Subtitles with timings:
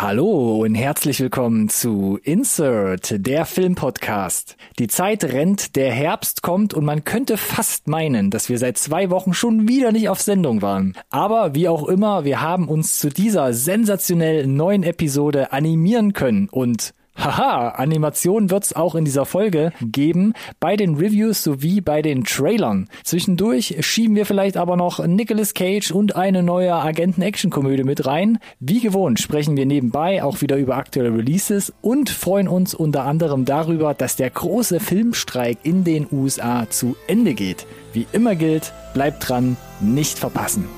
[0.00, 4.56] Hallo und herzlich willkommen zu Insert, der Filmpodcast.
[4.78, 9.10] Die Zeit rennt, der Herbst kommt und man könnte fast meinen, dass wir seit zwei
[9.10, 10.96] Wochen schon wieder nicht auf Sendung waren.
[11.10, 16.94] Aber wie auch immer, wir haben uns zu dieser sensationell neuen Episode animieren können und
[17.18, 22.88] Haha, Animation wird's auch in dieser Folge geben, bei den Reviews sowie bei den Trailern.
[23.02, 28.38] Zwischendurch schieben wir vielleicht aber noch Nicolas Cage und eine neue Agenten-Action-Komödie mit rein.
[28.60, 33.44] Wie gewohnt sprechen wir nebenbei auch wieder über aktuelle Releases und freuen uns unter anderem
[33.44, 37.66] darüber, dass der große Filmstreik in den USA zu Ende geht.
[37.92, 40.77] Wie immer gilt, bleibt dran, nicht verpassen.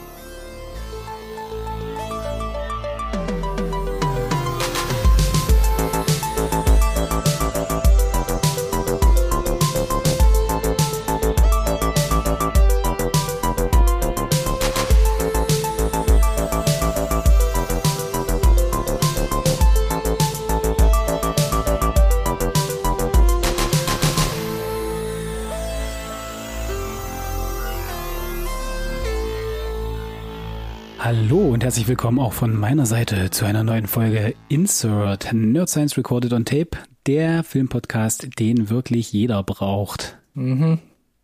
[31.70, 36.44] Herzlich willkommen auch von meiner Seite zu einer neuen Folge Insert Nerd Science Recorded on
[36.44, 36.70] Tape,
[37.06, 40.18] der Filmpodcast, den wirklich jeder braucht.
[40.34, 40.80] Mhm.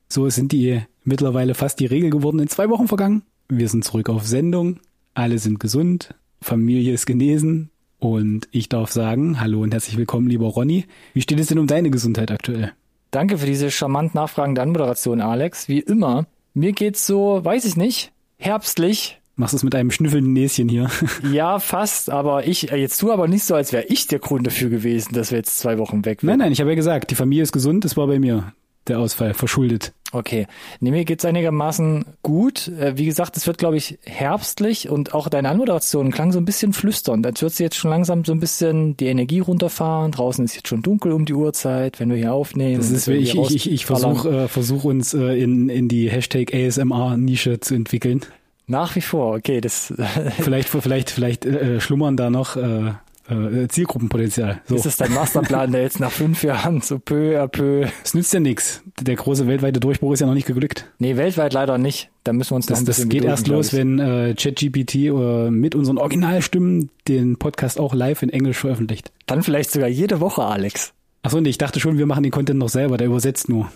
[0.09, 3.23] So sind die mittlerweile fast die Regel geworden in zwei Wochen vergangen.
[3.49, 4.79] Wir sind zurück auf Sendung,
[5.15, 10.47] alle sind gesund, Familie ist genesen und ich darf sagen, hallo und herzlich willkommen, lieber
[10.47, 10.85] Ronny.
[11.13, 12.73] Wie steht es denn um deine Gesundheit aktuell?
[13.11, 15.67] Danke für diese charmant nachfragende Anmoderation, Alex.
[15.67, 16.29] Wie immer.
[16.55, 20.91] Mir geht's so, weiß ich nicht, herbstlich, Machst du es mit einem schnüffelnden Näschen hier?
[21.31, 24.47] Ja, fast, aber ich, äh, jetzt tu aber nicht so, als wäre ich der Grund
[24.47, 27.15] dafür gewesen, dass wir jetzt zwei Wochen weg Nein, nein, ich habe ja gesagt, die
[27.15, 28.53] Familie ist gesund, das war bei mir
[28.89, 29.93] der Ausfall, verschuldet.
[30.13, 30.47] Okay.
[30.81, 32.69] Nee, mir geht's einigermaßen gut.
[32.69, 36.45] Äh, Wie gesagt, es wird, glaube ich, herbstlich und auch deine Anmoderation klang so ein
[36.45, 37.27] bisschen flüsternd.
[37.27, 40.13] Als würdest du jetzt schon langsam so ein bisschen die Energie runterfahren.
[40.13, 42.77] Draußen ist jetzt schon dunkel um die Uhrzeit, wenn wir hier aufnehmen.
[42.77, 46.55] Das ist, ich, ich, ich, ich versuche äh, versuch uns äh, in, in die Hashtag
[46.55, 48.21] ASMR-Nische zu entwickeln.
[48.67, 49.93] Nach wie vor, okay, das
[50.41, 52.93] Vielleicht, vielleicht, vielleicht äh, schlummern da noch äh,
[53.29, 54.61] äh, Zielgruppenpotenzial.
[54.67, 54.77] So.
[54.77, 57.87] ist es dein Masterplan, der jetzt nach fünf Jahren so peu à peu.
[58.05, 58.83] Es nützt ja nichts.
[59.01, 60.87] Der große weltweite Durchbruch ist ja noch nicht geglückt.
[60.99, 62.11] Nee, weltweit leider nicht.
[62.25, 65.99] Da müssen wir uns Das, das geht erst los, wenn äh, ChatGPT äh, mit unseren
[65.99, 69.13] Originalstimmen den Podcast auch live in Englisch veröffentlicht.
[69.27, 70.93] Dann vielleicht sogar jede Woche, Alex.
[71.27, 73.71] Achso, nee, ich dachte schon, wir machen den Content noch selber, der übersetzt nur.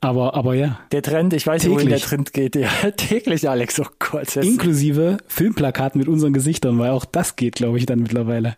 [0.00, 0.80] Aber, aber ja.
[0.92, 1.98] Der Trend, ich weiß nicht, wohin der.
[2.00, 2.56] Trend geht.
[2.56, 3.78] Ja, täglich, Alex.
[3.80, 8.56] Oh Gott, Inklusive Filmplakaten mit unseren Gesichtern, weil auch das geht, glaube ich, dann mittlerweile.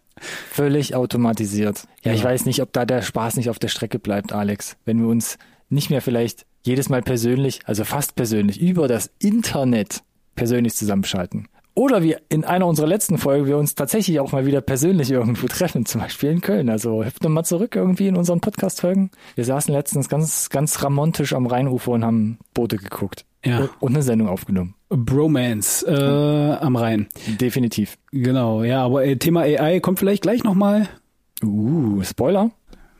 [0.50, 1.86] völlig automatisiert.
[2.02, 2.24] Ja, ich Ja.
[2.26, 4.76] weiß nicht, ob da der Spaß nicht auf der Strecke bleibt, Alex.
[4.84, 5.38] Wenn wir uns
[5.68, 10.02] nicht mehr vielleicht jedes Mal persönlich, also fast persönlich, über das Internet
[10.34, 11.48] persönlich zusammenschalten.
[11.78, 15.46] Oder wie in einer unserer letzten Folgen wir uns tatsächlich auch mal wieder persönlich irgendwo
[15.48, 16.68] treffen, zum Beispiel in Köln.
[16.70, 19.12] Also hüpft nochmal zurück irgendwie in unseren Podcast-Folgen.
[19.36, 23.24] Wir saßen letztens ganz, ganz ramontisch am Rheinufer und haben Boote geguckt.
[23.44, 23.68] Ja.
[23.78, 24.74] Und- eine Sendung aufgenommen.
[24.88, 27.06] Bromance äh, am Rhein.
[27.40, 27.96] Definitiv.
[28.10, 30.88] Genau, ja, aber äh, Thema AI kommt vielleicht gleich nochmal.
[31.44, 32.50] Uh, Spoiler?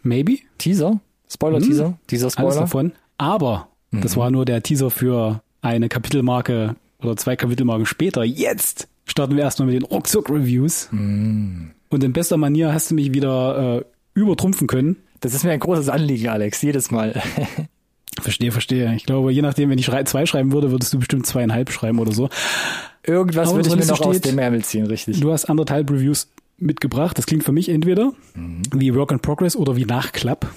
[0.05, 0.39] Maybe.
[0.59, 1.01] Teaser?
[1.29, 1.99] Spoiler-Teaser?
[2.07, 2.61] Teaser, Alles Spoiler?
[2.61, 2.93] davon.
[3.17, 8.25] Aber das war nur der Teaser für eine Kapitelmarke oder zwei Kapitelmarken später.
[8.25, 10.89] Jetzt starten wir erstmal mit den Ruckzuck-Reviews.
[10.91, 14.97] Und in bester Manier hast du mich wieder äh, übertrumpfen können.
[15.21, 17.21] Das ist mir ein großes Anliegen, Alex, jedes Mal.
[18.21, 18.93] Verstehe, verstehe.
[18.97, 22.11] Ich glaube, je nachdem, wenn ich zwei schreiben würde, würdest du bestimmt zweieinhalb schreiben oder
[22.11, 22.29] so.
[23.07, 25.21] Irgendwas würde ich mir noch aus steht- dem Ärmel ziehen, richtig.
[25.21, 26.27] Du hast anderthalb Reviews
[26.57, 27.17] mitgebracht.
[27.17, 28.13] Das klingt für mich entweder
[28.75, 30.51] wie Work in Progress oder wie Nachklapp.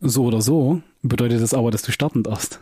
[0.00, 2.60] So oder so bedeutet das aber, dass du starten darfst.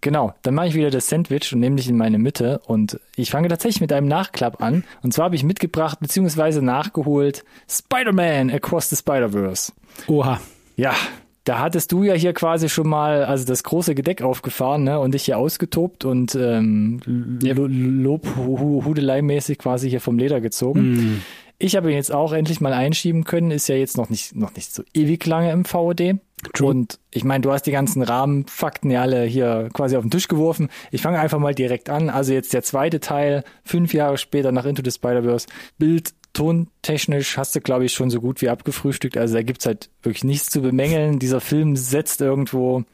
[0.00, 3.30] Genau, dann mache ich wieder das Sandwich und nehme dich in meine Mitte und ich
[3.30, 4.84] fange tatsächlich mit einem Nachklapp an.
[5.02, 6.60] Und zwar habe ich mitgebracht bzw.
[6.60, 9.72] nachgeholt Spider-Man Across the Spider-Verse.
[10.06, 10.40] Oha.
[10.76, 10.94] Ja,
[11.42, 15.14] da hattest du ja hier quasi schon mal also das große Gedeck aufgefahren ne, und
[15.14, 21.24] dich hier ausgetobt und ähm, Lo- Lob Hu- Hudelei-mäßig quasi hier vom Leder gezogen.
[21.58, 24.54] Ich habe ihn jetzt auch endlich mal einschieben können, ist ja jetzt noch nicht, noch
[24.54, 26.18] nicht so ewig lange im VOD.
[26.54, 26.68] True.
[26.68, 30.28] Und ich meine, du hast die ganzen Rahmenfakten ja alle hier quasi auf den Tisch
[30.28, 30.68] geworfen.
[30.92, 32.10] Ich fange einfach mal direkt an.
[32.10, 35.48] Also jetzt der zweite Teil, fünf Jahre später nach Into the Spider-Verse.
[35.78, 39.16] Bild, tontechnisch hast du, glaube ich, schon so gut wie abgefrühstückt.
[39.16, 41.18] Also da gibt's halt wirklich nichts zu bemängeln.
[41.18, 42.84] Dieser Film setzt irgendwo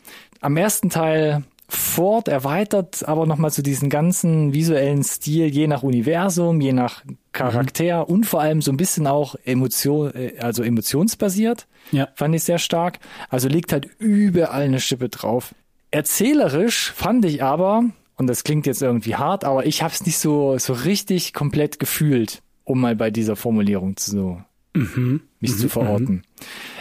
[0.41, 1.45] am ersten Teil
[1.77, 8.09] fort, erweitert aber nochmal zu diesen ganzen visuellen Stil, je nach Universum, je nach Charakter
[8.09, 11.67] und vor allem so ein bisschen auch Emotion, äh, also emotionsbasiert.
[11.93, 12.09] Ja.
[12.15, 12.99] Fand ich sehr stark.
[13.29, 15.55] Also liegt halt überall eine Schippe drauf.
[15.91, 17.85] Erzählerisch fand ich aber,
[18.17, 21.79] und das klingt jetzt irgendwie hart, aber ich habe es nicht so, so richtig komplett
[21.79, 22.41] gefühlt.
[22.67, 24.43] um mal bei dieser Formulierung zu,
[24.75, 25.21] Mhm.
[25.39, 26.23] mich Mhm, zu verorten.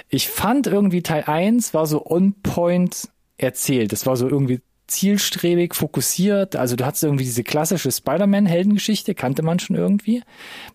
[0.07, 3.91] Ich fand irgendwie Teil 1 war so on point erzählt.
[3.91, 4.61] Das war so irgendwie
[4.93, 6.55] zielstrebig, fokussiert.
[6.55, 10.23] Also du hattest irgendwie diese klassische Spider-Man-Heldengeschichte, kannte man schon irgendwie.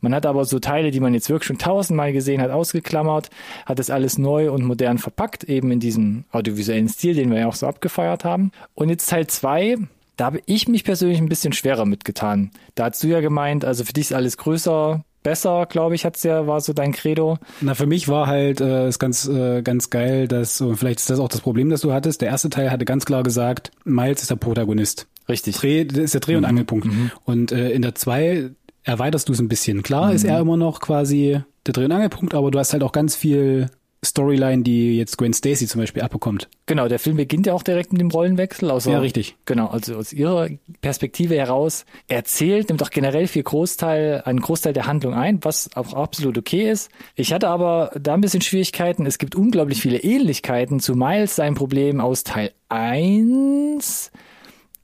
[0.00, 3.30] Man hat aber so Teile, die man jetzt wirklich schon tausendmal gesehen hat, ausgeklammert,
[3.66, 7.48] hat das alles neu und modern verpackt, eben in diesem audiovisuellen Stil, den wir ja
[7.48, 8.52] auch so abgefeiert haben.
[8.74, 9.76] Und jetzt Teil 2,
[10.16, 12.50] da habe ich mich persönlich ein bisschen schwerer mitgetan.
[12.74, 16.22] Da hast du ja gemeint, also für dich ist alles größer, besser, glaube ich, hat's
[16.22, 17.36] ja, war so dein Credo.
[17.60, 21.10] Na, für mich war halt äh, ist ganz äh, ganz geil, dass und vielleicht ist
[21.10, 22.22] das auch das Problem, das du hattest.
[22.22, 25.06] Der erste Teil hatte ganz klar gesagt, Miles ist der Protagonist.
[25.28, 25.56] Richtig.
[25.56, 26.88] Dreh, das ist der Dreh- und Angelpunkt.
[27.26, 28.52] Und äh, in der zwei
[28.84, 29.82] erweiterst du es ein bisschen.
[29.82, 32.92] Klar ist er immer noch quasi der Dreh- und Angelpunkt, aber du hast halt auch
[32.92, 33.68] ganz viel
[34.04, 36.48] Storyline, die jetzt Gwen Stacy zum Beispiel abbekommt.
[36.66, 38.70] Genau, der Film beginnt ja auch direkt mit dem Rollenwechsel.
[38.70, 39.36] Also, Ja, richtig.
[39.44, 40.48] Genau, also aus ihrer
[40.80, 45.94] Perspektive heraus erzählt, nimmt auch generell viel Großteil, einen Großteil der Handlung ein, was auch
[45.94, 46.90] absolut okay ist.
[47.16, 49.04] Ich hatte aber da ein bisschen Schwierigkeiten.
[49.04, 54.12] Es gibt unglaublich viele Ähnlichkeiten zu Miles, sein Problem aus Teil 1.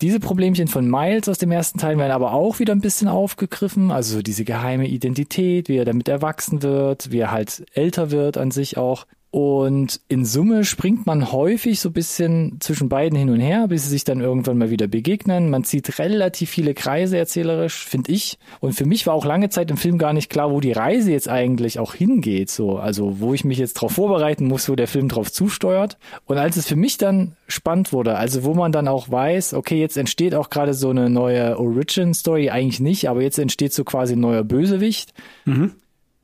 [0.00, 3.90] Diese Problemchen von Miles aus dem ersten Teil werden aber auch wieder ein bisschen aufgegriffen.
[3.90, 8.50] Also diese geheime Identität, wie er damit erwachsen wird, wie er halt älter wird an
[8.50, 9.06] sich auch.
[9.34, 13.82] Und in Summe springt man häufig so ein bisschen zwischen beiden hin und her, bis
[13.82, 15.50] sie sich dann irgendwann mal wieder begegnen.
[15.50, 18.38] Man zieht relativ viele Kreise erzählerisch, finde ich.
[18.60, 21.10] Und für mich war auch lange Zeit im Film gar nicht klar, wo die Reise
[21.10, 22.48] jetzt eigentlich auch hingeht.
[22.48, 25.98] So, also wo ich mich jetzt drauf vorbereiten muss, wo der Film drauf zusteuert.
[26.26, 29.80] Und als es für mich dann spannend wurde, also wo man dann auch weiß, okay,
[29.80, 34.12] jetzt entsteht auch gerade so eine neue Origin-Story, eigentlich nicht, aber jetzt entsteht so quasi
[34.12, 35.12] ein neuer Bösewicht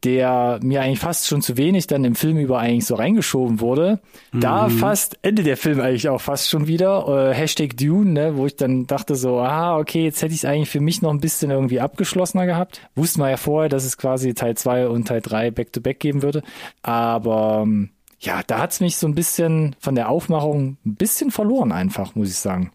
[0.05, 4.00] der mir eigentlich fast schon zu wenig dann im Film über eigentlich so reingeschoben wurde.
[4.32, 7.31] Da fast endet der Film eigentlich auch fast schon wieder.
[7.31, 10.44] Äh, Hashtag Dune, ne, wo ich dann dachte so, ah, okay, jetzt hätte ich es
[10.44, 12.81] eigentlich für mich noch ein bisschen irgendwie abgeschlossener gehabt.
[12.94, 16.43] Wussten wir ja vorher, dass es quasi Teil 2 und Teil 3 back-to-back geben würde.
[16.82, 21.73] Aber ähm, ja, da hat's mich so ein bisschen von der Aufmachung ein bisschen verloren
[21.73, 22.73] einfach, muss ich sagen.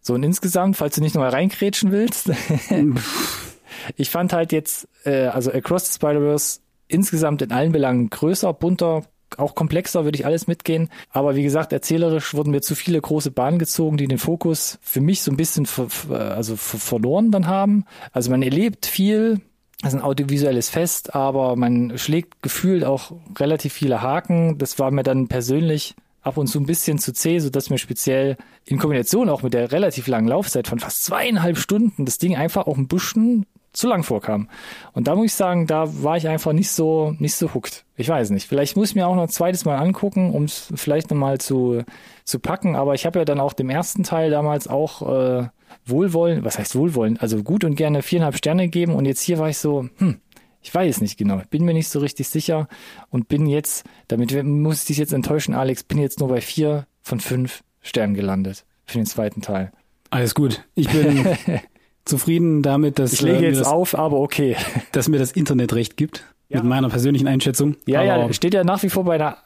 [0.00, 2.30] So und insgesamt, falls du nicht nochmal reinkrätschen willst,
[3.96, 9.02] ich fand halt jetzt, äh, also Across the Spider-Verse insgesamt in allen Belangen größer, bunter,
[9.38, 10.90] auch komplexer, würde ich alles mitgehen.
[11.10, 15.00] Aber wie gesagt, erzählerisch wurden mir zu viele große Bahnen gezogen, die den Fokus für
[15.00, 17.84] mich so ein bisschen ver, also ver verloren dann haben.
[18.12, 19.40] Also man erlebt viel,
[19.80, 24.58] das ist ein audiovisuelles Fest, aber man schlägt gefühlt auch relativ viele Haken.
[24.58, 27.78] Das war mir dann persönlich ab und zu ein bisschen zu zäh, so dass mir
[27.78, 32.36] speziell in Kombination auch mit der relativ langen Laufzeit von fast zweieinhalb Stunden das Ding
[32.36, 34.48] einfach auch ein bisschen zu lang vorkam.
[34.92, 37.84] Und da muss ich sagen, da war ich einfach nicht so, nicht so hooked.
[37.96, 38.46] Ich weiß nicht.
[38.46, 41.82] Vielleicht muss ich mir auch noch ein zweites Mal angucken, um es vielleicht nochmal zu,
[42.24, 42.76] zu packen.
[42.76, 45.48] Aber ich habe ja dann auch dem ersten Teil damals auch äh,
[45.86, 47.16] Wohlwollen, was heißt Wohlwollen?
[47.18, 48.94] Also gut und gerne viereinhalb Sterne gegeben.
[48.94, 50.20] Und jetzt hier war ich so, hm,
[50.60, 51.40] ich weiß nicht genau.
[51.50, 52.68] Bin mir nicht so richtig sicher
[53.10, 56.86] und bin jetzt, damit muss ich dich jetzt enttäuschen, Alex, bin jetzt nur bei vier
[57.00, 59.72] von fünf Sternen gelandet für den zweiten Teil.
[60.10, 60.64] Alles gut.
[60.74, 61.26] Ich bin
[62.04, 64.56] zufrieden damit, dass, Ich lege äh, jetzt das, auf, aber okay.
[64.92, 66.24] dass mir das Internet recht gibt.
[66.54, 67.76] Mit meiner persönlichen Einschätzung.
[67.86, 69.38] Ja, Aber ja, steht ja nach wie vor bei einer,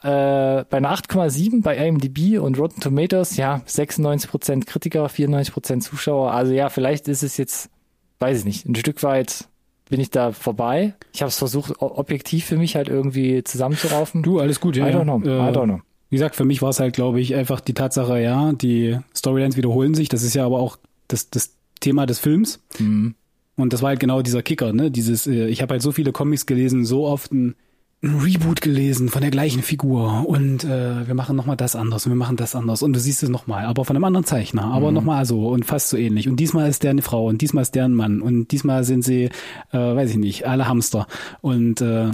[0.59, 3.37] äh, bei einer 8,7 bei IMDb und Rotten Tomatoes.
[3.37, 6.33] Ja, 96% Kritiker, 94% Zuschauer.
[6.33, 7.69] Also ja, vielleicht ist es jetzt,
[8.19, 9.47] weiß ich nicht, ein Stück weit
[9.89, 10.95] bin ich da vorbei.
[11.13, 14.21] Ich habe es versucht, objektiv für mich halt irgendwie zusammenzuraufen.
[14.21, 14.87] Du, alles gut, ja.
[14.89, 15.49] I don't know, ja.
[15.49, 15.79] I don't know.
[16.09, 19.57] Wie gesagt, für mich war es halt, glaube ich, einfach die Tatsache, ja, die Storylines
[19.57, 20.09] wiederholen sich.
[20.09, 22.61] Das ist ja aber auch das, das Thema des Films.
[22.79, 23.15] Mhm.
[23.55, 24.91] Und das war halt genau dieser Kicker, ne?
[24.91, 27.55] Dieses, äh, ich habe halt so viele Comics gelesen, so oft ein,
[28.03, 32.11] ein Reboot gelesen von der gleichen Figur und äh, wir machen nochmal das anders und
[32.11, 34.91] wir machen das anders und du siehst es nochmal, aber von einem anderen Zeichner, aber
[34.91, 36.29] nochmal so und fast so ähnlich.
[36.29, 39.03] Und diesmal ist der eine Frau und diesmal ist der ein Mann und diesmal sind
[39.03, 39.29] sie,
[39.71, 41.07] äh, weiß ich nicht, alle Hamster
[41.41, 42.11] und äh,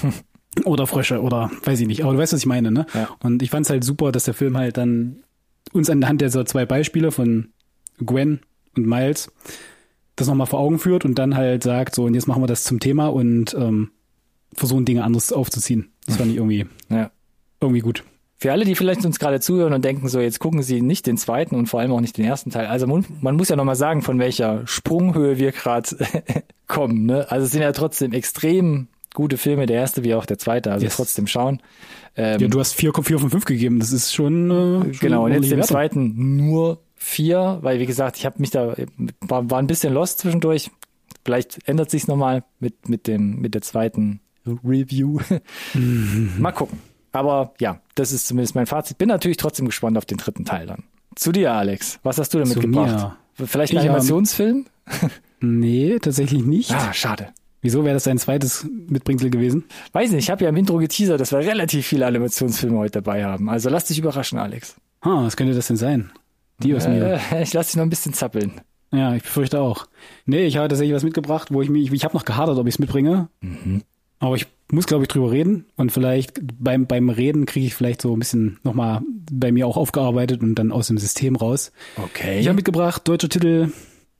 [0.64, 2.86] oder Frösche oder weiß ich nicht, aber du weißt, was ich meine, ne?
[2.92, 3.10] Ja.
[3.22, 5.22] Und ich fand es halt super, dass der Film halt dann
[5.72, 7.50] uns anhand dieser zwei Beispiele von
[8.04, 8.40] Gwen
[8.76, 9.30] und Miles
[10.16, 12.64] das nochmal vor Augen führt und dann halt sagt, so, und jetzt machen wir das
[12.64, 13.90] zum Thema und ähm,
[14.52, 15.92] versuchen Dinge anders aufzuziehen.
[16.06, 17.10] Das fand ich irgendwie, Ja.
[17.60, 18.04] irgendwie gut.
[18.36, 21.16] Für alle, die vielleicht uns gerade zuhören und denken, so jetzt gucken sie nicht den
[21.18, 22.66] zweiten und vor allem auch nicht den ersten Teil.
[22.66, 25.88] Also man, man muss ja nochmal sagen, von welcher Sprunghöhe wir gerade
[26.66, 27.06] kommen.
[27.06, 27.30] Ne?
[27.30, 30.70] Also es sind ja trotzdem extrem gute Filme, der erste wie auch der zweite.
[30.72, 30.96] Also Yes.
[30.96, 31.60] trotzdem schauen.
[32.16, 35.24] Ähm, Ja, du hast vier, vier von fünf gegeben, das ist schon, äh, schon genau,
[35.26, 35.66] und jetzt Werte.
[35.68, 38.76] zweiten nur vier, weil wie gesagt, ich habe mich da,
[39.22, 40.70] war, war ein bisschen lost zwischendurch.
[41.24, 45.18] Vielleicht ändert sich's nochmal mit, mit dem, mit der zweiten Review.
[45.74, 46.78] Mal gucken.
[47.12, 48.98] Aber ja, das ist zumindest mein Fazit.
[48.98, 50.84] Bin natürlich trotzdem gespannt auf den dritten Teil dann.
[51.16, 51.98] Zu dir, Alex.
[52.02, 53.16] Was hast du denn Zu mitgebracht?
[53.34, 54.66] Vielleicht ein Ich, ähm, Animationsfilm?
[55.40, 56.70] Nee, tatsächlich nicht.
[56.72, 57.28] Ah, schade.
[57.62, 59.64] Wieso wäre das dein zweites Mitbringsel gewesen?
[59.92, 63.24] Weiß nicht, ich habe ja im Intro geteasert, dass wir relativ viele Animationsfilme heute dabei
[63.24, 63.48] haben.
[63.50, 64.76] Also lass dich überraschen, Alex.
[65.00, 66.10] Ah, was könnte das denn sein?
[66.62, 67.20] Die aus mir.
[67.32, 68.60] Äh, ich lass dich noch ein bisschen zappeln.
[68.92, 69.86] Ja, ich befürchte auch.
[70.26, 72.74] Nee, ich habe tatsächlich was mitgebracht, wo ich mich, ich habe noch gehadert, ob ich
[72.74, 73.28] es mitbringe.
[74.18, 78.02] Aber ich muss, glaube ich, drüber reden und vielleicht beim, beim Reden kriege ich vielleicht
[78.02, 79.00] so ein bisschen nochmal
[79.32, 81.72] bei mir auch aufgearbeitet und dann aus dem System raus.
[81.96, 82.40] Okay.
[82.40, 83.72] Ich habe mitgebracht, deutscher Titel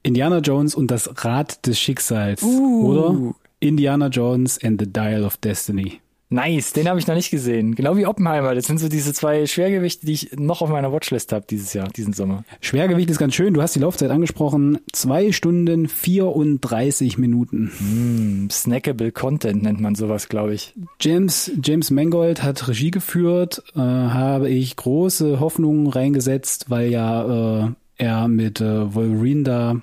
[0.02, 2.42] Indiana Jones und das Rad des Schicksals.
[2.42, 2.86] Uh.
[2.86, 6.00] Oder Indiana Jones and the Dial of Destiny.
[6.30, 7.74] Nice, den habe ich noch nicht gesehen.
[7.74, 8.54] Genau wie Oppenheimer.
[8.54, 11.88] Das sind so diese zwei Schwergewichte, die ich noch auf meiner Watchlist habe dieses Jahr,
[11.88, 12.44] diesen Sommer.
[12.60, 13.52] Schwergewicht ist ganz schön.
[13.52, 14.78] Du hast die Laufzeit angesprochen.
[14.92, 17.70] Zwei Stunden 34 Minuten.
[17.78, 20.74] Hm, snackable Content nennt man sowas, glaube ich.
[21.00, 27.70] James, James Mangold hat Regie geführt, äh, habe ich große Hoffnungen reingesetzt, weil ja äh,
[27.96, 29.80] er mit äh, Wolverine da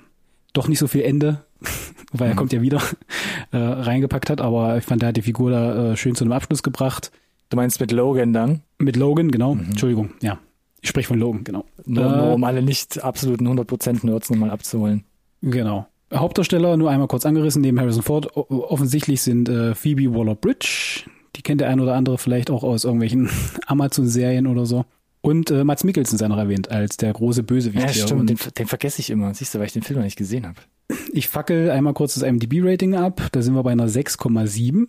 [0.52, 1.44] doch nicht so viel Ende,
[2.12, 2.82] weil er kommt ja wieder,
[3.52, 6.32] äh, reingepackt hat, aber ich fand, er hat die Figur da äh, schön zu einem
[6.32, 7.10] Abschluss gebracht.
[7.50, 8.62] Du meinst mit Logan dann?
[8.78, 9.52] Mit Logan, genau.
[9.52, 10.38] Entschuldigung, ja.
[10.80, 11.64] Ich spreche von Logan, genau.
[11.86, 15.04] Nur, Äh, nur um alle nicht absoluten 100% Nerds nochmal abzuholen.
[15.42, 15.86] Genau.
[16.12, 21.04] Hauptdarsteller, nur einmal kurz angerissen, neben Harrison Ford, offensichtlich sind äh, Phoebe Waller-Bridge,
[21.36, 23.28] die kennt der ein oder andere vielleicht auch aus irgendwelchen
[23.66, 24.84] Amazon-Serien oder so.
[25.20, 27.84] Und äh, Mats Mikkelsen sei noch erwähnt, als der große Bösewicht.
[27.84, 29.34] Ja, stimmt, den, den vergesse ich immer.
[29.34, 30.60] Siehst du, weil ich den Film noch nicht gesehen habe.
[31.12, 34.86] Ich fackel einmal kurz das IMDb-Rating ab, da sind wir bei einer 6,7.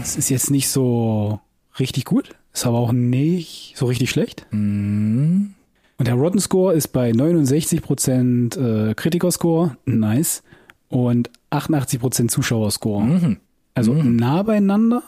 [0.00, 1.40] Das ist jetzt nicht so
[1.78, 4.46] richtig gut, ist aber auch nicht so richtig schlecht.
[4.50, 5.54] Mhm.
[5.96, 10.42] Und der Rotten Score ist bei 69% äh, Kritikerscore, nice,
[10.88, 13.02] und 88% Zuschauerscore.
[13.04, 13.36] Mhm.
[13.74, 15.02] Also nah beieinander,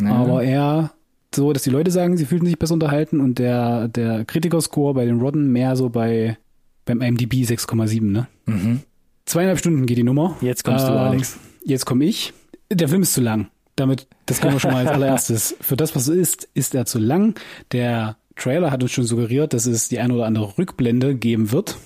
[0.00, 0.12] Ja.
[0.14, 0.92] aber eher
[1.34, 5.04] so, dass die Leute sagen, sie fühlten sich besser unterhalten und der, der Kritikerscore bei
[5.04, 6.38] den Rotten mehr so bei
[6.86, 8.26] beim IMDb 6,7, ne?
[8.46, 8.80] Mhm.
[9.30, 10.36] Zweieinhalb Stunden geht die Nummer.
[10.40, 11.38] Jetzt kommst du, Ähm, Alex.
[11.64, 12.32] Jetzt komme ich.
[12.68, 13.46] Der Film ist zu lang.
[13.76, 15.54] Damit, das können wir schon mal als allererstes.
[15.60, 17.38] Für das, was es ist, ist er zu lang.
[17.70, 21.78] Der Trailer hat uns schon suggeriert, dass es die ein oder andere Rückblende geben wird.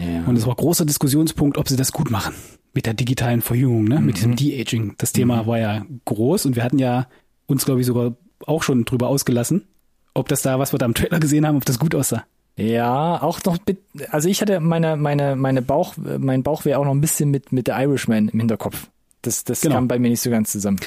[0.00, 0.22] Ja.
[0.26, 2.34] Und es war großer Diskussionspunkt, ob sie das gut machen.
[2.72, 3.98] Mit der digitalen Verjüngung, ne?
[3.98, 4.94] mit diesem De-Aging.
[4.98, 7.08] Das Thema war ja groß und wir hatten ja
[7.46, 8.14] uns, glaube ich, sogar
[8.46, 9.66] auch schon drüber ausgelassen,
[10.14, 12.24] ob das da, was wir da im Trailer gesehen haben, ob das gut aussah.
[12.58, 13.78] Ja, auch noch mit,
[14.10, 17.52] also ich hatte meine, meine, meine Bauch, mein Bauch wäre auch noch ein bisschen mit,
[17.52, 18.88] mit der Irishman im Hinterkopf.
[19.22, 19.74] Das, das Genau.
[19.74, 20.78] kam bei mir nicht so ganz zusammen.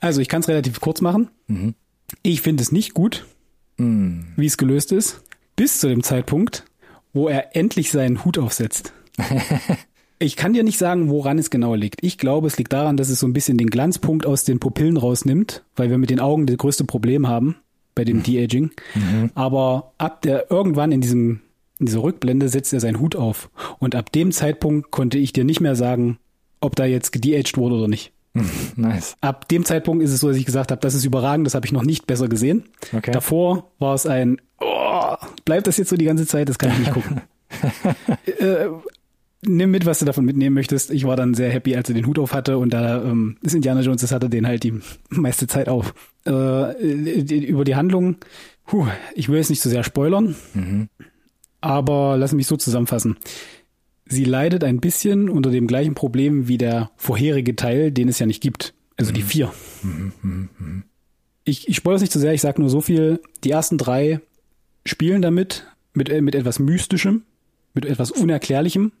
[0.00, 1.28] Also ich kann es relativ kurz machen.
[2.22, 3.26] Ich finde es nicht gut,
[3.76, 5.22] wie es gelöst ist,
[5.56, 6.64] bis zu dem Zeitpunkt,
[7.12, 8.92] wo er endlich seinen Hut aufsetzt.
[10.18, 12.02] ich kann dir nicht sagen, woran es genau liegt.
[12.02, 14.96] Ich glaube, es liegt daran, dass es so ein bisschen den Glanzpunkt aus den Pupillen
[14.96, 17.56] rausnimmt, weil wir mit den Augen das größte Problem haben
[17.94, 18.70] bei dem De-Aging.
[19.34, 21.40] Aber ab der irgendwann in diesem
[21.78, 25.42] in dieser Rückblende setzt er seinen Hut auf und ab dem Zeitpunkt konnte ich dir
[25.42, 26.18] nicht mehr sagen,
[26.60, 28.12] ob da jetzt gedeaged wurde oder nicht.
[28.76, 29.16] Nice.
[29.20, 31.66] Ab dem Zeitpunkt ist es so, dass ich gesagt habe, das ist überragend, das habe
[31.66, 32.64] ich noch nicht besser gesehen.
[32.92, 33.10] Okay.
[33.10, 36.78] Davor war es ein, oh, bleibt das jetzt so die ganze Zeit, das kann ich
[36.78, 37.20] nicht gucken.
[38.26, 38.68] äh,
[39.44, 40.90] nimm mit, was du davon mitnehmen möchtest.
[40.90, 43.54] Ich war dann sehr happy, als er den Hut auf hatte und da ähm, ist
[43.54, 44.80] Indiana Jones, das hatte den halt die
[45.10, 45.94] meiste Zeit auf.
[46.24, 46.72] Äh,
[47.46, 48.16] über die Handlung,
[48.66, 50.36] puh, ich will jetzt nicht zu sehr spoilern,
[51.60, 53.16] aber lass mich so zusammenfassen.
[54.06, 58.26] Sie leidet ein bisschen unter dem gleichen Problem wie der vorherige Teil, den es ja
[58.26, 58.74] nicht gibt.
[58.96, 59.52] Also die vier.
[61.44, 63.20] Ich, ich spoilere es nicht zu sehr, ich sage nur so viel.
[63.42, 64.20] Die ersten drei
[64.84, 67.22] spielen damit, mit, mit etwas Mystischem,
[67.74, 68.92] mit etwas Unerklärlichem.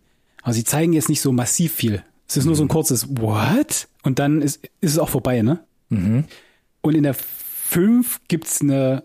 [0.42, 2.02] Aber sie zeigen jetzt nicht so massiv viel.
[2.28, 3.88] Es ist nur so ein kurzes What?
[4.02, 5.60] Und dann ist, ist es auch vorbei, ne?
[5.90, 9.02] Und in der fünf gibt's eine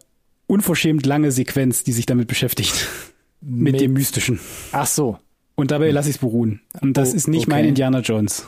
[0.48, 2.88] unverschämt lange Sequenz, die sich damit beschäftigt.
[3.42, 4.40] mit, Mit- dem Mystischen.
[4.72, 5.20] Ach so.
[5.56, 6.62] Und dabei lasse ich es beruhen.
[6.82, 7.50] Und das Oh, ist nicht okay.
[7.56, 8.46] mein Indiana Jones.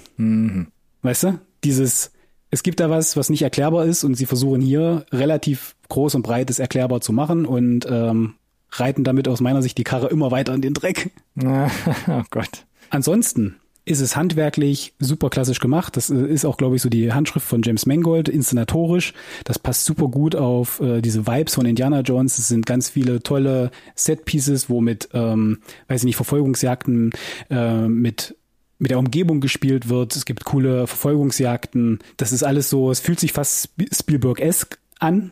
[1.01, 1.39] Weißt du?
[1.63, 2.11] Dieses,
[2.51, 6.21] es gibt da was, was nicht erklärbar ist und sie versuchen hier relativ groß und
[6.21, 8.35] breit es erklärbar zu machen und ähm,
[8.71, 11.11] reiten damit aus meiner Sicht die Karre immer weiter in den Dreck.
[11.43, 12.65] oh Gott.
[12.89, 13.55] Ansonsten
[13.85, 15.97] ist es handwerklich super klassisch gemacht.
[15.97, 19.13] Das äh, ist auch, glaube ich, so die Handschrift von James Mangold, inszenatorisch.
[19.45, 22.37] Das passt super gut auf äh, diese Vibes von Indiana Jones.
[22.37, 27.11] Es sind ganz viele tolle Set-Pieces, wo mit, ähm, weiß ich nicht, Verfolgungsjagden,
[27.49, 28.35] äh, mit
[28.81, 30.15] mit der Umgebung gespielt wird.
[30.15, 31.99] Es gibt coole Verfolgungsjagden.
[32.15, 35.31] Das ist alles so, es fühlt sich fast Sp- Spielberg-esque an,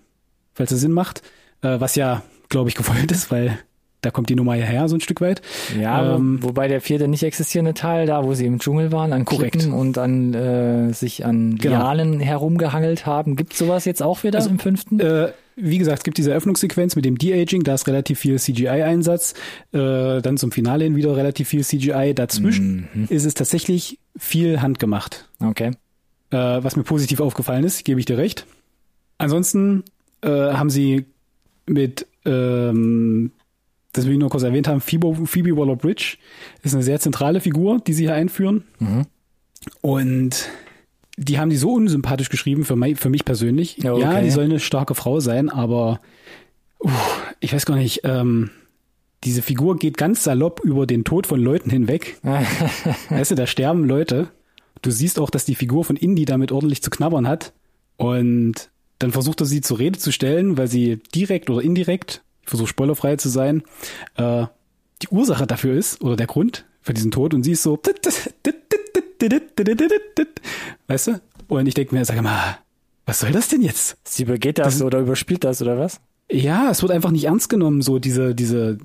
[0.54, 1.22] falls es Sinn macht.
[1.62, 3.58] Äh, was ja, glaube ich, gewollt ist, weil
[4.02, 5.42] da kommt die Nummer ja her, so ein Stück weit.
[5.80, 9.12] Ja, Ähm, wo, wobei der vierte nicht existierende Teil, da wo sie im Dschungel waren,
[9.14, 9.54] an Korrekt.
[9.60, 11.78] Klippen und an äh, sich an Genau.
[11.78, 13.36] Lianen herumgehangelt haben.
[13.36, 15.00] Gibt sowas jetzt auch wieder Also, im fünften?
[15.00, 19.34] Äh, wie gesagt, es gibt diese Eröffnungssequenz mit dem De-Aging, da ist relativ viel CGI-Einsatz.
[19.74, 22.14] Äh, dann zum Finale hin wieder relativ viel CGI.
[22.14, 25.28] Dazwischen ist es tatsächlich viel handgemacht.
[25.44, 25.72] Okay.
[26.30, 28.46] äh, was mir positiv aufgefallen ist, gebe ich dir recht.
[29.18, 29.84] Ansonsten
[30.22, 31.06] äh, haben sie
[31.66, 33.32] mit, ähm,
[33.98, 36.18] das will ich nur kurz erwähnt haben, Phoebe, Phoebe Waller-Bridge
[36.64, 38.64] ist eine sehr zentrale Figur, die sie hier einführen.
[39.82, 40.50] Und
[41.18, 43.78] die haben die so unsympathisch geschrieben für, mich, für mich persönlich.
[43.78, 44.24] Ja, Ja, okay.
[44.24, 46.00] die soll eine starke Frau sein, aber
[46.80, 46.90] uh,
[47.40, 48.52] ich weiß gar nicht, ähm,
[49.24, 52.20] diese Figur geht ganz salopp über den Tod von Leuten hinweg.
[53.10, 54.30] weißt du, da sterben Leute.
[54.84, 57.54] Du siehst auch, dass die Figur von Indy damit ordentlich zu knabbern hat.
[57.98, 62.68] Und dann versucht er sie zur Rede zu stellen, weil sie direkt oder indirekt, versuche
[62.68, 63.64] spoilerfrei zu sein,
[64.16, 64.46] äh,
[65.02, 67.34] die Ursache dafür ist oder der Grund für diesen Tod.
[67.34, 67.80] Und sie ist so,
[70.88, 71.22] weißt du?
[71.48, 72.58] Und ich denke mir, sag mal,
[73.06, 73.98] was soll das denn jetzt?
[74.04, 76.00] Sie übergeht das, Das- oder überspielt das oder was?
[76.30, 78.78] Ja, es wird einfach nicht ernst genommen, so diese, diese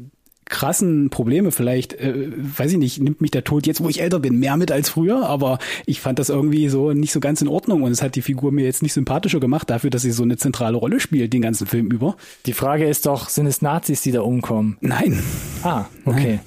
[0.44, 4.20] krassen Probleme vielleicht, äh, weiß ich nicht, nimmt mich der Tod jetzt, wo ich älter
[4.20, 7.48] bin, mehr mit als früher, aber ich fand das irgendwie so nicht so ganz in
[7.48, 10.22] Ordnung und es hat die Figur mir jetzt nicht sympathischer gemacht dafür, dass sie so
[10.24, 12.16] eine zentrale Rolle spielt den ganzen Film über.
[12.46, 14.76] Die Frage ist doch, sind es Nazis, die da umkommen?
[14.80, 15.22] Nein,
[15.62, 16.40] Ah, okay.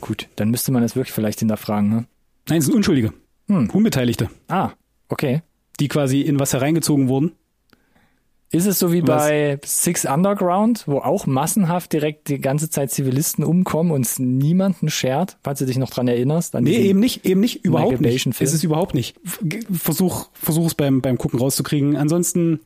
[0.00, 2.04] Gut, dann müsste man das wirklich vielleicht hinterfragen, ne?
[2.48, 3.12] nein, es sind Unschuldige,
[3.48, 3.70] Hm.
[3.70, 4.70] Unbeteiligte, Ah,
[5.08, 5.42] okay.
[5.78, 7.32] die quasi in was hereingezogen wurden.
[8.52, 9.24] Ist es so wie Was?
[9.24, 14.90] bei Six Underground, wo auch massenhaft direkt die ganze Zeit Zivilisten umkommen und es niemanden
[14.90, 16.54] schert, falls du dich noch dran erinnerst?
[16.54, 18.24] An Nee, eben nicht, eben nicht, überhaupt nicht.
[18.24, 18.34] Bay-Film?
[18.38, 19.16] Es ist überhaupt nicht.
[19.72, 21.96] Versuch, versuch es beim, beim Gucken rauszukriegen.
[21.96, 22.60] Ansonsten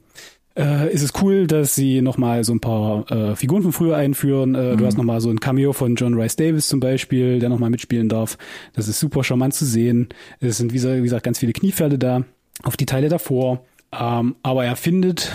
[0.56, 4.54] äh, ist es cool, dass sie nochmal so ein paar äh, Figuren von früher einführen.
[4.54, 7.70] Äh, Du hast nochmal so ein Cameo von John Rice Davis zum Beispiel, der nochmal
[7.70, 8.38] mitspielen darf.
[8.72, 10.08] Das ist super charmant zu sehen.
[10.40, 12.24] Es sind, wie gesagt, ganz viele Kniepferde da
[12.64, 13.64] auf die Teile davor.
[13.92, 15.30] Ähm, aber er findet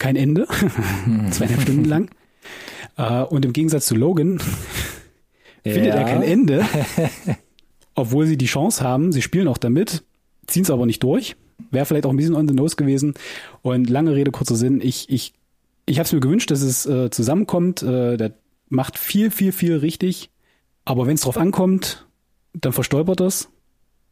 [0.00, 0.48] kein Ende.
[1.30, 2.10] Zweieinhalb Stunden lang.
[2.96, 4.40] Äh, und im Gegensatz zu Logan
[5.62, 6.00] findet Ja.
[6.00, 6.64] er kein Ende.
[7.94, 10.02] Obwohl sie die Chance haben, sie spielen auch damit,
[10.46, 11.36] ziehen es aber nicht durch.
[11.70, 13.14] Wäre vielleicht auch ein bisschen on the nose gewesen.
[13.62, 15.34] Und lange Rede, kurzer Sinn, ich, ich,
[15.86, 17.82] ich habe es mir gewünscht, dass es äh, zusammenkommt.
[17.82, 18.32] Äh, der
[18.68, 20.30] macht viel, viel, viel richtig.
[20.86, 22.06] Aber wenn es drauf ankommt,
[22.54, 23.50] dann verstolpert es.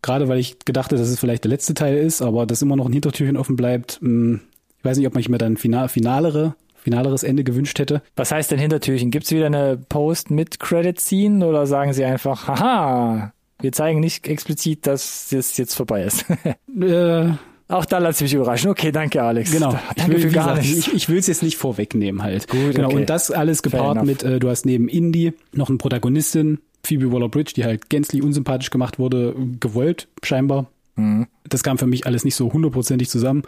[0.03, 2.77] Gerade weil ich gedacht hätte, dass es vielleicht der letzte Teil ist, aber dass immer
[2.77, 3.99] noch ein Hintertürchen offen bleibt.
[4.03, 4.41] Mh,
[4.79, 8.03] ich weiß nicht, ob man mir dann final, finalere, finaleres Ende gewünscht hätte.
[8.17, 9.11] Was heißt denn Hintertürchen?
[9.11, 14.27] Gibt's wieder eine Post mit Credit Scene oder sagen sie einfach, haha, wir zeigen nicht
[14.29, 16.25] explizit, dass das jetzt vorbei ist?
[16.81, 17.33] Äh,
[17.67, 18.71] Auch da lass mich überraschen.
[18.71, 19.51] Okay, danke Alex.
[19.51, 19.77] Genau.
[19.97, 20.87] Danke ich will, gar gesagt, nichts.
[20.87, 22.47] Ich, ich will es jetzt nicht vorwegnehmen halt.
[22.47, 22.87] Gut, genau.
[22.87, 22.99] okay.
[22.99, 27.55] Und das alles gepaart mit, äh, du hast neben Indy noch eine Protagonistin, Phoebe Waller-Bridge,
[27.57, 30.71] die halt gänzlich unsympathisch gemacht wurde, gewollt scheinbar.
[30.99, 31.27] Mhm.
[31.49, 33.43] Das kam für mich alles nicht so hundertprozentig zusammen.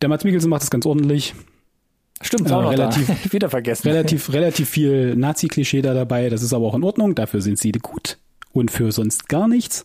[0.00, 1.34] Der Mats Mikkelsen macht das ganz ordentlich.
[2.22, 3.14] Stimmt, äh, auch noch relativ- da.
[3.32, 3.88] Wieder vergessen.
[3.88, 6.28] Relativ, relativ viel Nazi-Klischee da dabei.
[6.28, 7.14] Das ist aber auch in Ordnung.
[7.14, 8.18] Dafür sind sie gut.
[8.52, 9.84] Und für sonst gar nichts.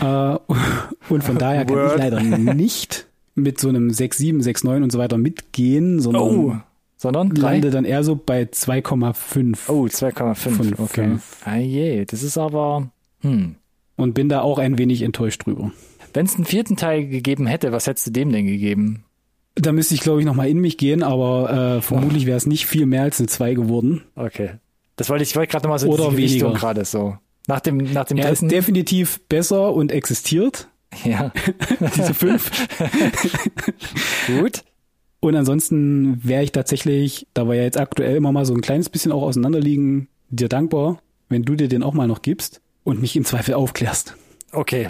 [0.00, 0.04] Äh,
[1.08, 1.92] und von daher kann Word.
[1.92, 6.22] ich leider nicht mit so einem 6, 7, 6, 9 und so weiter mitgehen, sondern
[6.22, 6.56] Oh,
[6.96, 10.34] sondern lande dann eher so bei 2,5 Oh, 2,5.
[10.34, 11.04] Von Okay.
[11.04, 11.36] fünf.
[11.46, 12.90] Ah je, das ist aber,
[13.22, 13.54] hm.
[13.96, 15.72] und bin da auch ein wenig enttäuscht drüber.
[16.12, 19.04] Wenn es einen vierten Teil gegeben hätte, was hättest du dem denn gegeben?
[19.54, 22.66] Da müsste ich, glaube ich, nochmal in mich gehen, aber äh, vermutlich wäre es nicht
[22.66, 24.02] viel mehr als eine 2 geworden.
[24.14, 24.52] Okay.
[24.96, 26.58] Das wollte ich, wollte gerade nochmal so Oder Gewichtung weniger.
[26.60, 27.16] gerade so.
[27.46, 28.48] Nach dem, nach dem Er ist dritten.
[28.50, 30.68] definitiv besser und existiert,
[31.04, 31.32] ja.
[31.96, 32.50] diese 5.
[34.26, 34.62] Gut.
[35.20, 38.88] und ansonsten wäre ich tatsächlich, da wir ja jetzt aktuell immer mal so ein kleines
[38.88, 43.16] bisschen auch auseinanderliegen, dir dankbar, wenn du dir den auch mal noch gibst und mich
[43.16, 44.16] im Zweifel aufklärst.
[44.52, 44.88] Okay.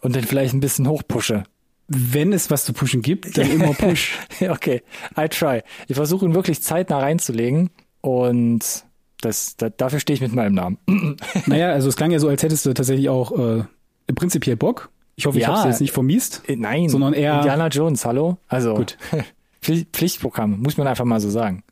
[0.00, 1.44] Und den vielleicht ein bisschen hochpushe.
[1.88, 4.12] Wenn es was zu pushen gibt, dann immer push.
[4.48, 4.82] okay.
[5.18, 5.62] I try.
[5.88, 8.84] Ich versuche ihn wirklich zeitnah reinzulegen und
[9.20, 10.78] das, da, dafür stehe ich mit meinem Namen.
[11.46, 13.64] naja, also es klang ja so, als hättest du tatsächlich auch äh,
[14.14, 14.90] prinzipiell Bock.
[15.16, 15.48] Ich hoffe, ich Ja.
[15.48, 16.42] habe es jetzt nicht vermiest.
[16.46, 16.88] Äh, Nein.
[16.88, 18.38] Sondern eher- Indiana Jones, hallo?
[18.46, 18.74] Also.
[18.74, 18.96] Gut.
[19.62, 21.64] Pfli- Pflichtprogramm, muss man einfach mal so sagen.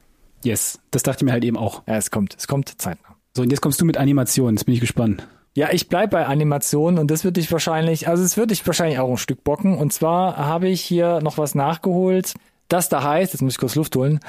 [0.43, 1.83] Yes, das dachte ich mir halt eben auch.
[1.87, 3.15] Ja, es kommt, es kommt zeitnah.
[3.37, 5.27] So, und jetzt kommst du mit Animationen, jetzt bin ich gespannt.
[5.57, 8.99] Ja, ich bleib bei Animationen und das wird dich wahrscheinlich, also es wird dich wahrscheinlich
[8.99, 9.79] auch ein Stück bocken.
[9.79, 12.35] Und zwar habe ich hier noch was nachgeholt,
[12.69, 14.21] das da heißt, jetzt muss ich kurz Luft holen,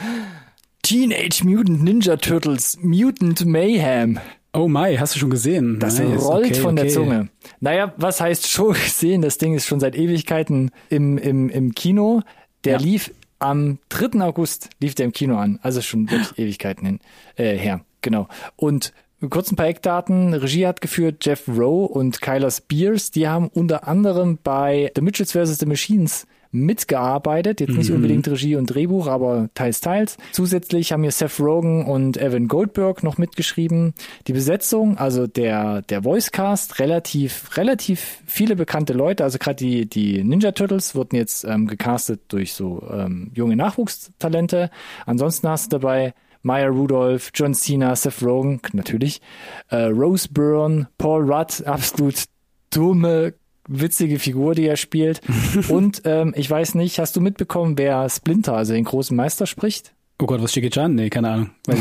[0.84, 4.20] Teenage Mutant Ninja Turtles Mutant Mayhem.
[4.54, 5.80] Oh my, hast du schon gesehen?
[5.80, 6.94] Das Nice, rollt okay, von der okay.
[6.94, 7.30] Zunge.
[7.60, 9.22] Naja, was heißt schon gesehen?
[9.22, 12.22] Das Ding ist schon seit Ewigkeiten im, im, im Kino.
[12.64, 12.80] Der Ja.
[12.80, 14.22] lief am 3.
[14.22, 15.60] August, lief der im Kino an.
[15.62, 17.00] Also schon wirklich Ewigkeiten hin,
[17.36, 17.82] äh, her.
[18.02, 18.30] Genau.
[18.56, 18.94] Und
[19.30, 20.34] kurz ein paar Eckdaten.
[20.34, 23.12] Regie hat geführt Jeff Rowe und Kyler Spears.
[23.12, 25.60] Die haben unter anderem bei The Mitchells vs.
[25.60, 27.60] The Machines mitgearbeitet.
[27.60, 27.98] Jetzt nicht Mhm.
[27.98, 30.18] unbedingt Regie und Drehbuch, aber teils, teils.
[30.32, 33.94] Zusätzlich haben hier Seth Rogen und Evan Goldberg noch mitgeschrieben.
[34.28, 39.24] Die Besetzung, also der, der Voicecast, relativ, relativ viele bekannte Leute.
[39.24, 44.70] Also gerade die, die Ninja Turtles wurden jetzt ähm, gecastet durch so ähm, junge Nachwuchstalente.
[45.06, 49.22] Ansonsten hast du dabei Maya Rudolph, John Cena, Seth Rogen, natürlich,
[49.70, 52.24] äh, Rose Byrne, Paul Rudd, absolut
[52.70, 53.34] dumme,
[53.68, 55.22] witzige Figur, die er spielt.
[55.70, 59.94] Und ähm, ich weiß nicht, hast du mitbekommen, wer Splinter, also den großen Meister, spricht?
[60.20, 60.96] Oh Gott, was Jackie Chan?
[60.96, 61.50] Nee, keine Ahnung.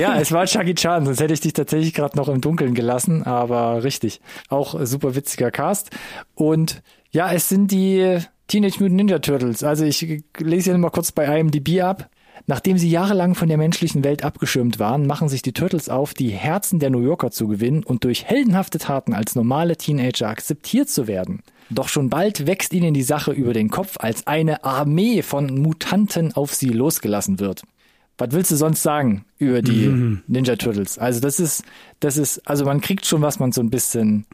[0.00, 3.22] Ja, es war Chucky Chan, sonst hätte ich dich tatsächlich gerade noch im Dunkeln gelassen,
[3.22, 4.20] aber richtig.
[4.48, 5.90] Auch super witziger Cast.
[6.34, 8.18] Und ja, es sind die
[8.48, 9.62] Teenage Mutant Ninja Turtles.
[9.62, 12.10] Also ich lese hier mal kurz bei IMDb ab.
[12.46, 16.30] Nachdem sie jahrelang von der menschlichen Welt abgeschirmt waren, machen sich die Turtles auf, die
[16.30, 21.06] Herzen der New Yorker zu gewinnen und durch heldenhafte Taten als normale Teenager akzeptiert zu
[21.06, 21.42] werden.
[21.70, 26.34] Doch schon bald wächst ihnen die Sache über den Kopf, als eine Armee von Mutanten
[26.34, 27.62] auf sie losgelassen wird.
[28.18, 30.98] Was willst du sonst sagen über die Ninja Turtles?
[30.98, 31.64] Also das ist,
[32.00, 34.26] das ist, also man kriegt schon, was man so ein bisschen,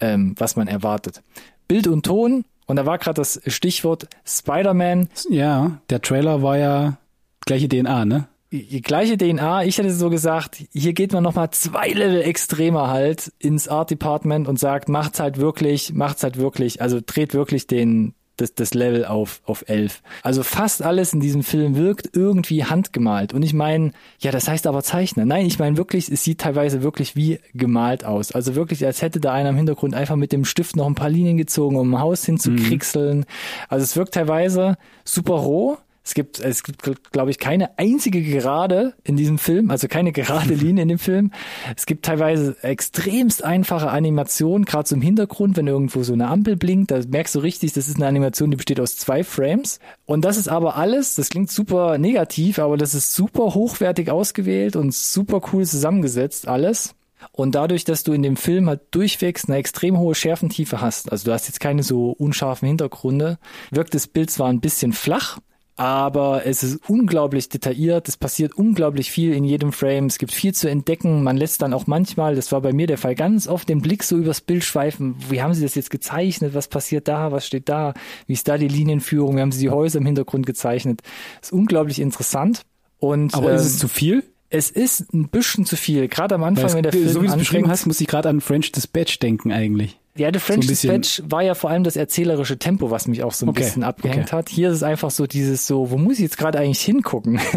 [0.00, 1.22] ähm, was man erwartet.
[1.66, 6.98] Bild und Ton, und da war gerade das Stichwort Spider-Man, ja, der Trailer war ja
[7.46, 8.28] gleiche DNA, ne?
[8.50, 9.64] die gleiche DNA.
[9.64, 14.48] Ich hätte so gesagt, hier geht man nochmal zwei Level extremer halt ins Art Department
[14.48, 19.04] und sagt, macht's halt wirklich, macht's halt wirklich, also dreht wirklich den, das, das Level
[19.04, 20.02] auf, auf elf.
[20.22, 23.34] Also fast alles in diesem Film wirkt irgendwie handgemalt.
[23.34, 25.26] Und ich meine, ja, das heißt aber Zeichner.
[25.26, 28.32] Nein, ich meine wirklich, es sieht teilweise wirklich wie gemalt aus.
[28.32, 31.10] Also wirklich, als hätte da einer im Hintergrund einfach mit dem Stift noch ein paar
[31.10, 33.26] Linien gezogen, um ein Haus hinzukriegseln.
[33.68, 35.76] Also es wirkt teilweise super roh.
[36.08, 40.54] Es gibt, es gibt, glaube ich, keine einzige Gerade in diesem Film, also keine gerade
[40.54, 41.32] Linie in dem Film.
[41.76, 46.56] Es gibt teilweise extremst einfache Animationen, gerade so im Hintergrund, wenn irgendwo so eine Ampel
[46.56, 49.80] blinkt, da merkst du richtig, das ist eine Animation, die besteht aus zwei Frames.
[50.06, 54.76] Und das ist aber alles, das klingt super negativ, aber das ist super hochwertig ausgewählt
[54.76, 56.94] und super cool zusammengesetzt, alles.
[57.32, 61.26] Und dadurch, dass du in dem Film halt durchwegs eine extrem hohe Schärfentiefe hast, also
[61.26, 63.38] du hast jetzt keine so unscharfen Hintergründe,
[63.70, 65.38] wirkt das Bild zwar ein bisschen flach,
[65.78, 70.52] aber es ist unglaublich detailliert, es passiert unglaublich viel in jedem Frame, es gibt viel
[70.52, 73.68] zu entdecken, man lässt dann auch manchmal, das war bei mir der Fall, ganz oft
[73.68, 77.30] den Blick so übers Bild schweifen, wie haben sie das jetzt gezeichnet, was passiert da,
[77.30, 77.94] was steht da,
[78.26, 81.00] wie ist da die Linienführung, wie haben sie die Häuser im Hintergrund gezeichnet,
[81.40, 82.62] ist unglaublich interessant.
[82.98, 84.24] Und, Aber ist ähm, es zu viel?
[84.50, 87.26] es ist ein bisschen zu viel, gerade am Anfang, es, wenn der Film so wie
[87.26, 89.98] du es beschrieben hast, muss ich gerade an French Dispatch denken eigentlich.
[90.18, 93.32] Ja, The French So Dispatch war ja vor allem das erzählerische Tempo, was mich auch
[93.32, 94.36] so ein Okay, bisschen abgehängt okay.
[94.36, 94.48] hat.
[94.48, 97.40] Hier ist es einfach so dieses so, wo muss ich jetzt gerade eigentlich hingucken?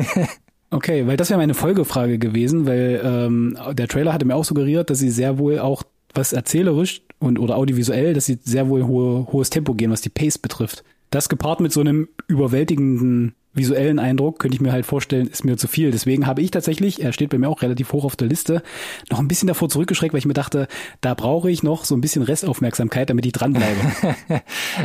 [0.74, 4.89] Okay, weil das wäre meine Folgefrage gewesen, weil ähm, der Trailer hatte mir auch suggeriert,
[4.89, 9.28] dass sie sehr wohl auch was erzählerisch und oder audiovisuell, dass sie sehr wohl hohe,
[9.34, 10.86] hohes Tempo gehen, was die Pace betrifft.
[11.10, 15.57] Das gepaart mit so einem überwältigenden visuellen Eindruck, könnte ich mir halt vorstellen, ist mir
[15.57, 15.91] zu viel.
[15.91, 18.63] Deswegen habe ich tatsächlich, er steht bei mir auch relativ hoch auf der Liste,
[19.09, 20.67] noch ein bisschen davor zurückgeschreckt, weil ich mir dachte,
[21.01, 23.79] da brauche ich noch so ein bisschen Restaufmerksamkeit, damit ich dranbleibe.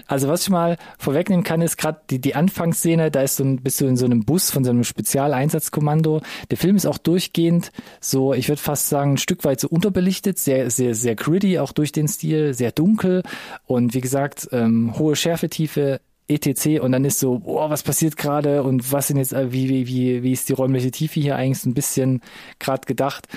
[0.07, 3.59] Also was ich mal vorwegnehmen kann, ist gerade die, die Anfangsszene, da ist so ein,
[3.62, 6.22] bist du in so einem Bus von so einem Spezialeinsatzkommando.
[6.50, 10.38] Der Film ist auch durchgehend so, ich würde fast sagen, ein Stück weit so unterbelichtet,
[10.38, 13.22] sehr, sehr, sehr gritty, auch durch den Stil, sehr dunkel
[13.66, 16.81] und wie gesagt, ähm, hohe Schärfetiefe, etc.
[16.81, 19.87] Und dann ist so, boah, was passiert gerade und was sind jetzt, äh, wie, wie,
[19.87, 22.21] wie, wie ist die räumliche Tiefe hier eigentlich so ein bisschen
[22.59, 23.29] gerade gedacht.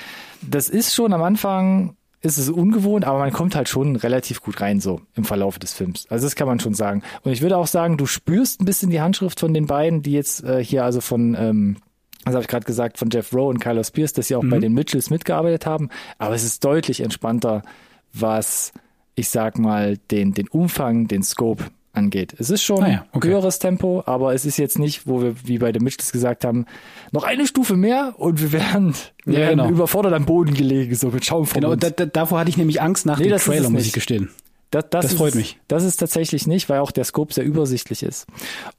[0.42, 4.60] Das ist schon am Anfang ist es ungewohnt, aber man kommt halt schon relativ gut
[4.60, 6.06] rein so im Verlauf des Films.
[6.10, 7.02] Also das kann man schon sagen.
[7.24, 10.12] Und ich würde auch sagen, du spürst ein bisschen die Handschrift von den beiden, die
[10.12, 11.78] jetzt äh, hier also von ähm,
[12.26, 14.60] das habe ich gerade gesagt, von Jeff Rowe und Kylo Spears, dass sie auch bei
[14.60, 15.90] den Mitchells mitgearbeitet haben.
[16.18, 17.64] Aber es ist deutlich entspannter,
[18.12, 18.74] was
[19.16, 22.36] ich sag mal den den Umfang, den Scope angeht.
[22.38, 23.30] Es ist schon Ah ja, okay.
[23.30, 26.66] höheres Tempo, aber es ist jetzt nicht, wo wir wie bei den Mitchells gesagt haben,
[27.12, 28.94] noch eine Stufe mehr und wir werden,
[29.26, 29.70] wir Ja, werden genau.
[29.70, 32.82] überfordert am Boden gelegen, so mit Schaum vom genau, da, da, davor hatte ich nämlich
[32.82, 34.30] Angst nach Nee, dem Trailer, muss ich gestehen.
[34.72, 35.60] Das, das, Das ist, freut mich.
[35.68, 38.28] Das ist tatsächlich nicht, weil auch der Scope sehr übersichtlich ist.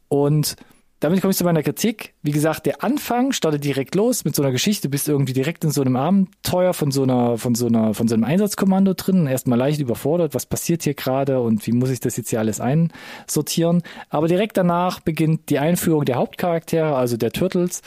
[0.09, 0.55] Und
[1.00, 2.12] damit komme ich zu meiner Kritik.
[2.22, 4.88] Wie gesagt, der Anfang startet direkt los mit so einer Geschichte.
[4.88, 8.06] Du bist irgendwie direkt in so einem Abenteuer von so einer, von so einer, von
[8.06, 9.26] so einem Einsatzkommando drin.
[9.26, 10.34] Erstmal leicht überfordert.
[10.34, 13.82] Was passiert hier gerade und wie muss ich das jetzt hier alles einsortieren?
[14.10, 17.80] Aber direkt danach beginnt die Einführung der Hauptcharaktere, also der Turtles.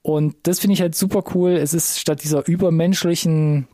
[0.00, 1.50] Und das finde ich halt super cool.
[1.50, 3.68] Es ist statt dieser übermenschlichen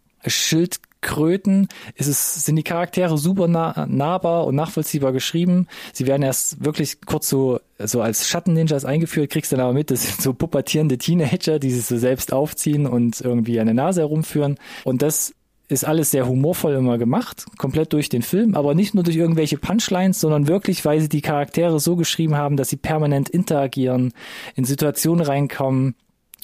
[1.04, 5.66] Schildkröten ist es, sind die Charaktere super nah, nahbar und nachvollziehbar geschrieben.
[5.92, 10.04] Sie werden erst wirklich kurz so, so als Schattenninjas eingeführt, kriegst dann aber mit, das
[10.04, 14.56] sind so pubertierende Teenager, die sich so selbst aufziehen und irgendwie eine Nase herumführen.
[14.84, 15.34] Und das
[15.68, 19.56] ist alles sehr humorvoll immer gemacht, komplett durch den Film, aber nicht nur durch irgendwelche
[19.56, 24.12] Punchlines, sondern wirklich, weil sie die Charaktere so geschrieben haben, dass sie permanent interagieren,
[24.56, 25.94] in Situationen reinkommen,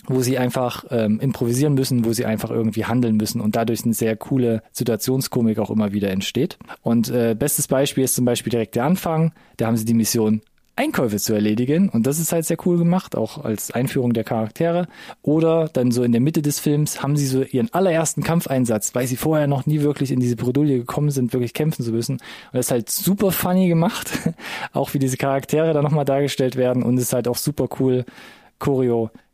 [0.07, 3.95] wo sie einfach ähm, improvisieren müssen, wo sie einfach irgendwie handeln müssen und dadurch eine
[3.95, 6.59] sehr coole Situationskomik auch immer wieder entsteht.
[6.83, 9.33] Und äh, bestes Beispiel ist zum Beispiel direkt der Anfang.
[9.57, 10.43] Da haben sie die Mission
[10.81, 14.89] Einkäufe zu erledigen und das ist halt sehr cool gemacht, auch als Einführung der Charaktere.
[15.21, 19.07] Oder dann so in der Mitte des Films haben sie so ihren allerersten Kampfeinsatz, weil
[19.07, 22.15] sie vorher noch nie wirklich in diese Bredouille gekommen sind, wirklich kämpfen zu müssen.
[22.15, 22.23] Und
[22.55, 24.11] das ist halt super funny gemacht,
[24.73, 28.07] auch wie diese Charaktere da nochmal dargestellt werden und ist halt auch super cool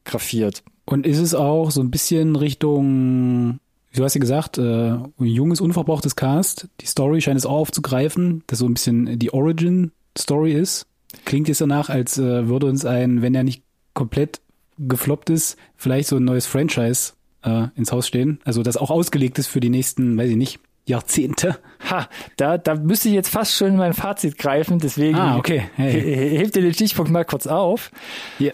[0.06, 0.62] choreografiert.
[0.84, 3.58] Und ist es auch so ein bisschen Richtung,
[3.94, 6.68] du hast ja gesagt, äh, ein junges, unverbrauchtes Cast.
[6.80, 10.86] Die Story scheint es auch aufzugreifen, dass so ein bisschen die Origin-Story ist.
[11.24, 13.62] Klingt jetzt danach, als äh, würde uns ein, wenn er nicht
[13.94, 14.40] komplett
[14.78, 18.38] gefloppt ist, vielleicht so ein neues Franchise äh, ins Haus stehen.
[18.44, 21.58] Also das auch ausgelegt ist für die nächsten, weiß ich nicht, Jahrzehnte.
[21.90, 25.64] Ha, da, da müsste ich jetzt fast schon in mein Fazit greifen, deswegen Ah, okay.
[25.74, 25.92] Hey.
[26.00, 27.90] he- hebt dir den Stichpunkt mal kurz auf.
[28.38, 28.52] Ja.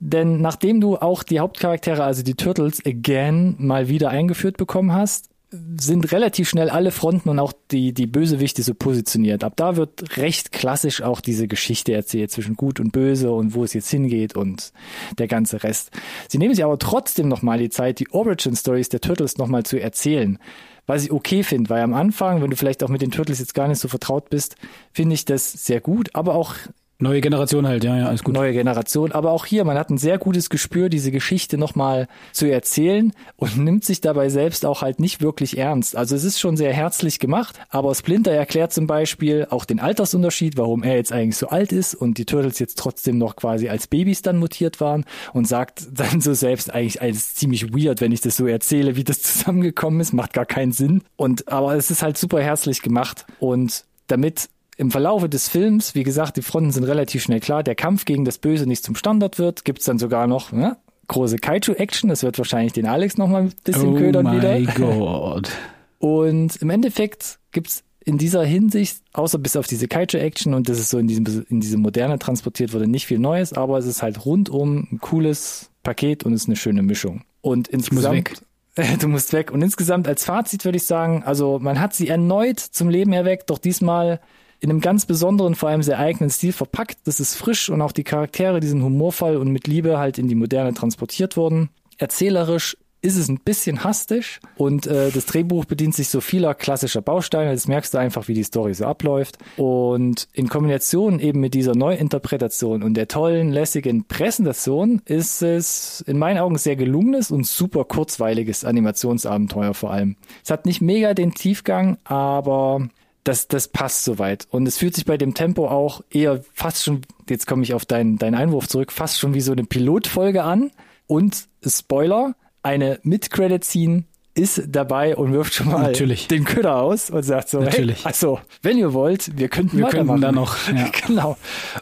[0.00, 5.30] Denn nachdem du auch die Hauptcharaktere, also die Turtles, again mal wieder eingeführt bekommen hast,
[5.50, 9.42] sind relativ schnell alle Fronten und auch die, die Bösewichte so positioniert.
[9.44, 13.64] Ab da wird recht klassisch auch diese Geschichte erzählt zwischen Gut und Böse und wo
[13.64, 14.72] es jetzt hingeht und
[15.16, 15.90] der ganze Rest.
[16.28, 19.80] Sie nehmen sich aber trotzdem nochmal die Zeit, die Origin Stories der Turtles nochmal zu
[19.80, 20.38] erzählen.
[20.86, 23.54] Was ich okay finde, weil am Anfang, wenn du vielleicht auch mit den Turtles jetzt
[23.54, 24.56] gar nicht so vertraut bist,
[24.92, 26.54] finde ich das sehr gut, aber auch
[27.00, 28.34] Neue Generation halt, ja, ja, alles gut.
[28.34, 29.12] neue Generation.
[29.12, 33.56] Aber auch hier, man hat ein sehr gutes Gespür, diese Geschichte nochmal zu erzählen und
[33.56, 35.94] nimmt sich dabei selbst auch halt nicht wirklich ernst.
[35.94, 40.56] Also es ist schon sehr herzlich gemacht, aber Splinter erklärt zum Beispiel auch den Altersunterschied,
[40.56, 43.86] warum er jetzt eigentlich so alt ist und die Turtles jetzt trotzdem noch quasi als
[43.86, 48.22] Babys dann mutiert waren und sagt dann so selbst eigentlich, alles ziemlich weird, wenn ich
[48.22, 51.02] das so erzähle, wie das zusammengekommen ist, macht gar keinen Sinn.
[51.14, 56.04] Und aber es ist halt super herzlich gemacht und damit im Verlaufe des Films, wie
[56.04, 59.38] gesagt, die Fronten sind relativ schnell klar, der Kampf gegen das Böse nicht zum Standard
[59.38, 60.76] wird, gibt's dann sogar noch ne,
[61.08, 64.72] große Kaiju-Action, das wird wahrscheinlich den Alex noch mal ein bisschen oh ködern my wieder.
[64.74, 65.50] God.
[65.98, 70.90] Und im Endeffekt gibt's in dieser Hinsicht, außer bis auf diese Kaiju-Action und das ist
[70.90, 74.24] so in, diesem, in diese Moderne transportiert wurde, nicht viel Neues, aber es ist halt
[74.24, 77.22] rundum ein cooles Paket und ist eine schöne Mischung.
[77.40, 78.38] Und insgesamt, weg.
[79.00, 79.50] Du musst weg.
[79.50, 83.50] Und insgesamt als Fazit würde ich sagen, also man hat sie erneut zum Leben erweckt,
[83.50, 84.20] doch diesmal
[84.60, 86.98] in einem ganz besonderen, vor allem sehr eigenen Stil verpackt.
[87.04, 90.28] Das ist frisch und auch die Charaktere, die sind humorvoll und mit Liebe halt in
[90.28, 91.70] die Moderne transportiert worden.
[91.98, 97.00] Erzählerisch ist es ein bisschen hastig und äh, das Drehbuch bedient sich so vieler klassischer
[97.00, 97.52] Bausteine.
[97.52, 99.38] Das merkst du einfach, wie die Story so abläuft.
[99.56, 106.18] Und in Kombination eben mit dieser Neuinterpretation und der tollen, lässigen Präsentation ist es in
[106.18, 110.16] meinen Augen sehr gelungenes und super kurzweiliges Animationsabenteuer vor allem.
[110.42, 112.88] Es hat nicht mega den Tiefgang, aber
[113.28, 114.48] das, das passt soweit.
[114.50, 117.84] Und es fühlt sich bei dem Tempo auch eher fast schon, jetzt komme ich auf
[117.84, 120.70] deinen, deinen Einwurf zurück, fast schon wie so eine Pilotfolge an.
[121.06, 126.28] Und Spoiler, eine Mid-Credit-Scene ist dabei und wirft schon mal Natürlich.
[126.28, 127.98] den Köder aus und sagt so, Natürlich.
[127.98, 130.88] hey, also, wenn ihr wollt, wir könnten Wir könnten da noch, ja.
[131.06, 131.36] genau.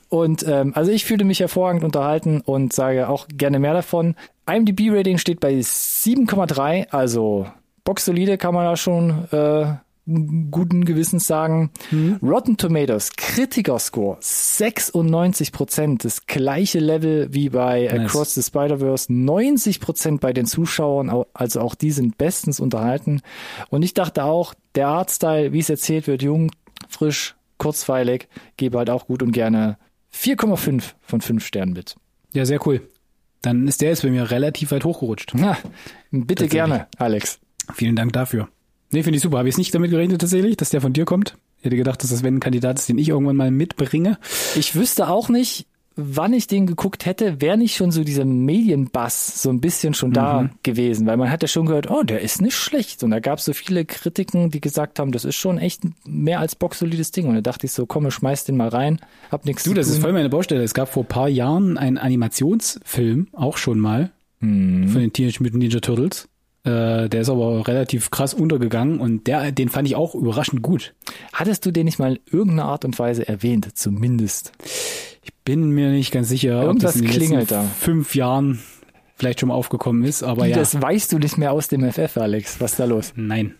[0.09, 4.16] Und ähm, also ich fühle mich hervorragend unterhalten und sage auch gerne mehr davon.
[4.46, 7.46] IMDb-Rating steht bei 7,3, also
[7.85, 9.74] boxsolide kann man da schon äh,
[10.07, 11.71] guten Gewissens sagen.
[12.23, 18.07] Rotten Tomatoes, Kritiker-Score 96 Prozent, das gleiche Level wie bei Nice.
[18.14, 23.21] Across the Spider-Verse, 90 Prozent bei den Zuschauern, au- also auch die sind bestens unterhalten.
[23.69, 26.53] Und ich dachte auch, der Artstyle, wie es erzählt wird, jung,
[26.88, 29.79] frisch, kurzweilig, gebe halt auch gut und gerne
[30.14, 31.97] 4,5 von 5 Sternen mit.
[32.33, 32.83] Ja, sehr cool.
[33.42, 35.33] Dann ist der jetzt bei mir relativ weit hochgerutscht.
[35.35, 35.57] Na,
[36.11, 37.38] bitte gerne, Alex.
[37.75, 38.49] Vielen Dank dafür.
[38.92, 39.38] Nee, finde ich super.
[39.38, 41.37] Habe ich nicht damit gerechnet tatsächlich, dass der von dir kommt.
[41.59, 44.18] Ich hätte gedacht, dass das wenn ein Kandidat ist, den ich irgendwann mal mitbringe.
[44.55, 49.42] Ich wüsste auch nicht, wann ich den geguckt hätte, wäre nicht schon so dieser Medienbass
[49.42, 52.42] so ein bisschen schon da gewesen, weil man hat ja schon gehört, oh, der ist
[52.42, 53.03] nicht schlecht.
[53.03, 56.40] Und da gab es so viele Kritiken, die gesagt haben, das ist schon echt mehr
[56.40, 57.27] als boxsolides Ding.
[57.29, 59.01] Und da dachte ich so, komm, ich schmeiß den mal rein,
[59.33, 59.96] hab nichts Du, zu das tun.
[59.96, 60.62] ist voll meine Baustelle.
[60.62, 64.88] Es gab vor ein paar Jahren einen Animationsfilm, auch schon mal, Mhm.
[64.88, 66.29] von den Teenage Mutant Ninja Turtles.
[66.66, 70.94] Äh, der ist aber relativ krass untergegangen und der, den fand ich auch überraschend gut.
[71.33, 74.52] Hattest du den nicht mal in irgendeiner Art und Weise erwähnt, zumindest?
[75.22, 77.62] Ich bin mir nicht ganz sicher, ob Irgendwas das in den klingelt da.
[77.62, 78.59] fünf Jahren
[79.14, 80.57] vielleicht schon mal aufgekommen ist, aber Wie, ja.
[80.57, 82.61] Das weißt du nicht mehr aus dem FF, Alex.
[82.61, 83.12] Was ist da los?
[83.16, 83.55] Nein.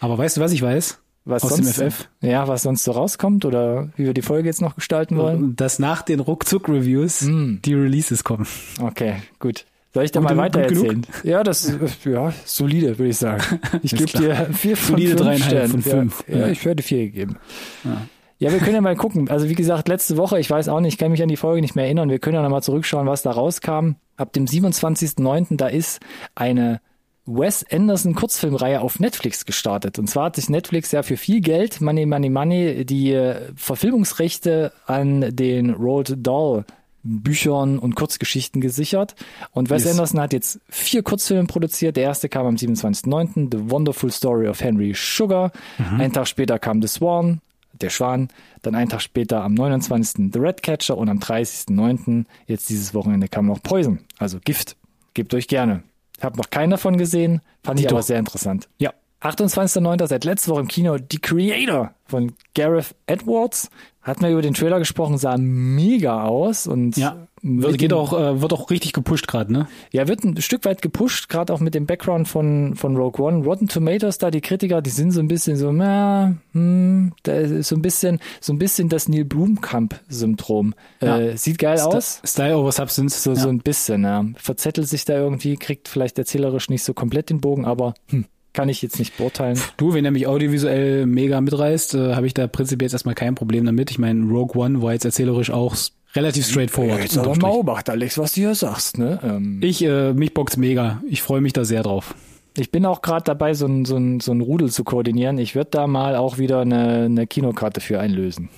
[0.00, 0.98] Aber weißt du, was ich weiß?
[1.28, 2.08] Was Aus sonst, dem FF?
[2.22, 5.56] Ja, was sonst so rauskommt oder wie wir die Folge jetzt noch gestalten wollen?
[5.56, 7.56] Dass nach den Ruckzuck-Reviews Mm.
[7.64, 8.46] die Releases kommen.
[8.80, 9.66] Okay, gut.
[9.96, 10.84] Soll ich da mal weiter genug?
[10.84, 11.06] erzählen?
[11.22, 11.72] Ja, das
[12.04, 13.42] ja, solide, würde ich sagen.
[13.82, 15.70] Ich gebe dir vier von Solide fünf Sternen.
[15.70, 16.24] von fünf.
[16.28, 16.52] Ja, ja, Ja.
[16.52, 17.36] ich werde vier gegeben.
[17.82, 18.02] Ja.
[18.38, 19.30] Ja, wir können ja mal gucken.
[19.30, 21.62] Also wie gesagt, letzte Woche, ich weiß auch nicht, ich kann mich an die Folge
[21.62, 22.10] nicht mehr erinnern.
[22.10, 23.92] Wir können ja nochmal zurückschauen, was da rauskam.
[24.18, 25.56] Ab dem 27.09.
[25.56, 26.00] da ist
[26.34, 26.82] eine
[27.24, 29.98] Wes Anderson Kurzfilmreihe auf Netflix gestartet.
[29.98, 34.72] Und zwar hat sich Netflix ja für viel Geld, Money, Money, Money, die äh, Verfilmungsrechte
[34.86, 36.66] an den Roald Dahl
[37.06, 39.14] Büchern und Kurzgeschichten gesichert.
[39.52, 39.92] Und Wes Yes.
[39.92, 41.96] Anderson hat jetzt vier Kurzfilme produziert.
[41.96, 45.52] Der erste kam am 27.09., The Wonderful Story of Henry Sugar.
[45.98, 47.40] Ein Tag später kam The Swan,
[47.72, 48.28] der Schwan.
[48.62, 50.32] Dann einen Tag später am 29.
[50.32, 52.24] The Redcatcher und am 30.09.
[52.46, 54.76] jetzt dieses Wochenende kam noch Poison, also Gift.
[55.14, 55.82] Gebt euch gerne.
[56.20, 57.94] Habe noch keinen davon gesehen, fand ich Dito.
[57.96, 58.68] aber sehr interessant.
[58.78, 58.92] Ja.
[59.22, 60.06] 28.09.
[60.06, 63.70] seit letzter Woche im Kino The Creator von Gareth Edwards.
[64.02, 67.26] Hatten wir über den Trailer gesprochen, sah mega aus und Ja.
[67.42, 69.68] Wird, geht dem- auch, äh, wird auch richtig gepusht gerade, ne?
[69.92, 73.44] ja, wird ein Stück weit gepusht, gerade auch mit dem Background von, von Rogue One.
[73.44, 77.68] Rotten Tomatoes da, die Kritiker, die sind so ein bisschen so, na, hm, da ist
[77.68, 80.74] so ein bisschen, so ein bisschen das Neil Blumkamp-Syndrom.
[81.00, 81.18] Ja.
[81.20, 82.20] Äh, sieht geil aus.
[82.22, 83.22] St- Style over Substance.
[83.22, 83.36] So, ja.
[83.36, 84.24] so ein bisschen, ja.
[84.36, 88.24] Verzettelt sich da irgendwie, kriegt vielleicht erzählerisch nicht so komplett den Bogen, aber hm,
[88.56, 89.56] kann ich jetzt nicht beurteilen.
[89.76, 93.36] Du, wenn er mich audiovisuell mega mitreißt, äh, habe ich da prinzipiell jetzt erstmal kein
[93.36, 93.90] Problem damit.
[93.92, 95.76] Ich meine, Rogue One war jetzt erzählerisch auch
[96.14, 97.02] relativ straightforward.
[97.02, 97.50] Jetzt aber mal.
[97.50, 99.20] Obacht, Alex, was du hier sagst, ne?
[99.22, 101.02] Ähm, Ich, äh, mich bockt's mega.
[101.08, 102.14] Ich freue mich da sehr drauf.
[102.56, 105.36] Ich bin auch gerade dabei, so ein, so, ein, so ein Rudel zu koordinieren.
[105.36, 108.48] Ich würde da mal auch wieder eine, eine Kinokarte für einlösen.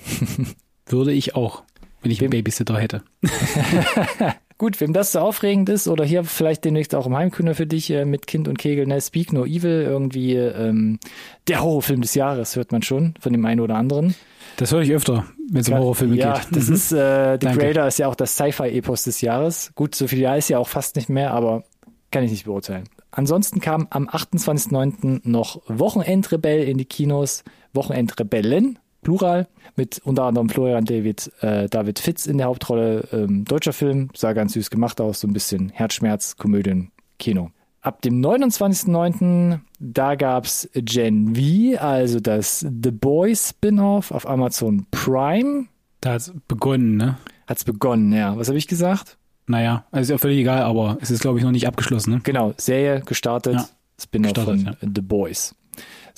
[0.87, 1.65] Würde ich auch,
[2.01, 3.03] wenn ich einen Wem- Babysitter hätte.
[4.59, 7.91] Gut, wem das so aufregend ist oder hier vielleicht demnächst auch im Heimkühner für dich
[7.91, 10.99] äh, mit Kind und Kegel, ne, Speak No Evil, irgendwie ähm,
[11.47, 14.15] der Horrorfilm des Jahres, hört man schon von dem einen oder anderen.
[14.57, 16.57] Das höre ich öfter, wenn es um Horrorfilme ja, geht.
[16.57, 16.75] das Mhm.
[16.75, 17.59] ist, äh, The Danke.
[17.61, 19.71] Creator ist ja auch das Sci-Fi-Epos des Jahres.
[19.77, 21.63] Gut, so viel Jahr ist ja auch fast nicht mehr, aber
[22.11, 22.85] kann ich nicht beurteilen.
[23.13, 25.21] Ansonsten kam am 28.09.
[25.23, 27.45] noch Wochenendrebell in die Kinos.
[27.75, 33.09] Wochenendrebellen, Plural, mit unter anderem Florian David, äh, David Fitz in der Hauptrolle.
[33.13, 37.51] Ähm, deutscher Film, sah ganz süß gemacht aus, so ein bisschen Herzschmerz, Komödien, Kino.
[37.81, 39.61] Ab dem 29.09.
[39.79, 45.67] da gab's Gen V, also das The Boys Spin-off auf Amazon Prime.
[46.01, 47.19] Da hat's begonnen, ne?
[47.47, 48.37] Hat's begonnen, ja.
[48.37, 49.17] Was habe ich gesagt?
[49.47, 52.21] Naja, also ist ja völlig egal, aber es ist, glaube ich, noch nicht abgeschlossen, ne?
[52.25, 53.69] Genau, Serie gestartet, Ja,
[54.01, 55.55] Spin-off von The Boys.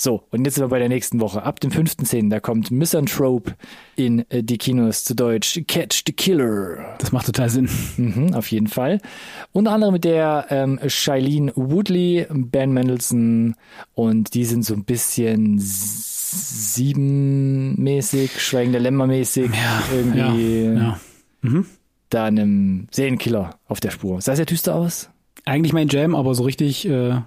[0.03, 1.43] So, und jetzt sind wir bei der nächsten Woche.
[1.43, 2.31] Ab dem 5.10.
[2.31, 3.55] da kommt Misanthrope
[3.97, 6.97] in äh, die Kinos zu Deutsch Catch the Killer.
[6.99, 7.69] Das macht total Sinn.
[7.99, 9.03] Mhm, auf jeden Fall.
[9.53, 13.57] Unter anderem mit der ähm, Shailene Woodley, Ben Mendelssohn
[13.93, 15.59] und die sind so ein bisschen
[17.01, 19.51] siebenmäßig, Schweigende Lämmer mäßig
[19.93, 20.99] irgendwie Ja, ja.
[21.43, 21.67] Mhm.
[22.09, 24.23] da einem Serienkiller auf der Spur.
[24.23, 25.11] Sah sehr düster aus.
[25.45, 27.21] Eigentlich mein Jam, aber so richtig äh,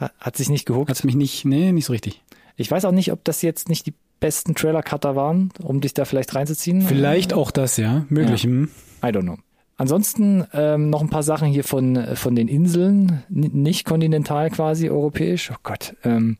[0.00, 0.90] Hat, hat sich nicht gehuckt.
[0.90, 2.22] hat's mich nicht, nee, nicht so richtig.
[2.56, 6.04] Ich weiß auch nicht, ob das jetzt nicht die besten Trailer-Cutter waren, um dich da
[6.04, 6.82] vielleicht reinzuziehen.
[6.82, 8.42] Vielleicht auch das, ja, möglich.
[8.42, 8.68] hm.
[9.02, 9.38] I don't know.
[9.76, 14.90] Ansonsten ähm, noch ein paar Sachen hier von, von den Inseln, N nicht kontinental quasi,
[14.90, 15.52] europäisch.
[15.52, 15.94] Oh Gott.
[16.02, 16.36] Ähm,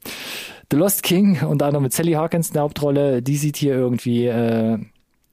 [0.72, 4.26] The Lost King, unter anderem mit Sally Harkins in der Hauptrolle, die sieht hier irgendwie
[4.26, 4.78] äh,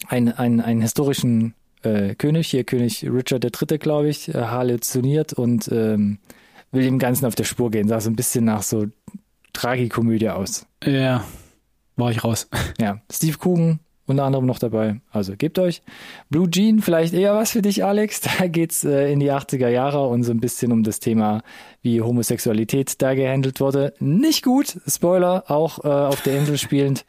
[0.07, 5.67] einen, einen, einen historischen äh, König, hier König Richard III., glaube ich, äh, halluziniert und
[5.71, 6.19] ähm,
[6.75, 7.87] will dem Ganzen auf der Spur gehen.
[7.87, 8.87] Sah so ein bisschen nach so
[9.53, 10.67] Tragikomödie aus.
[10.83, 11.23] Ja,
[11.95, 12.49] war ich raus.
[12.79, 14.99] Ja, Steve Coogan unter anderem noch dabei.
[15.11, 15.81] Also gebt euch.
[16.29, 18.21] Blue Jean, vielleicht eher was für dich, Alex.
[18.39, 21.41] Da geht's äh, in die 80er Jahre und so ein bisschen um das Thema,
[21.81, 23.93] wie Homosexualität da gehandelt wurde.
[23.99, 27.05] Nicht gut, Spoiler, auch äh, auf der Insel spielend.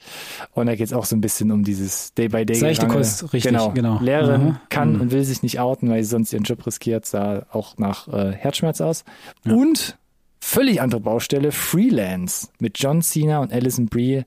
[0.55, 2.55] Und da geht's auch so ein bisschen um dieses Day-by-Day.
[2.55, 3.03] Seichte Gerangel.
[3.05, 3.71] Kost, richtig, genau.
[3.73, 3.99] genau.
[4.01, 4.57] Lehrerin Mhm.
[4.71, 5.01] kann Mhm.
[5.03, 8.33] und will sich nicht outen, weil sie sonst ihren Job riskiert, sah auch nach äh,
[8.33, 9.05] Herzschmerz aus.
[9.45, 9.99] Und
[10.41, 14.25] völlig andere Baustelle, Freelance mit John Cena und Alison Brie.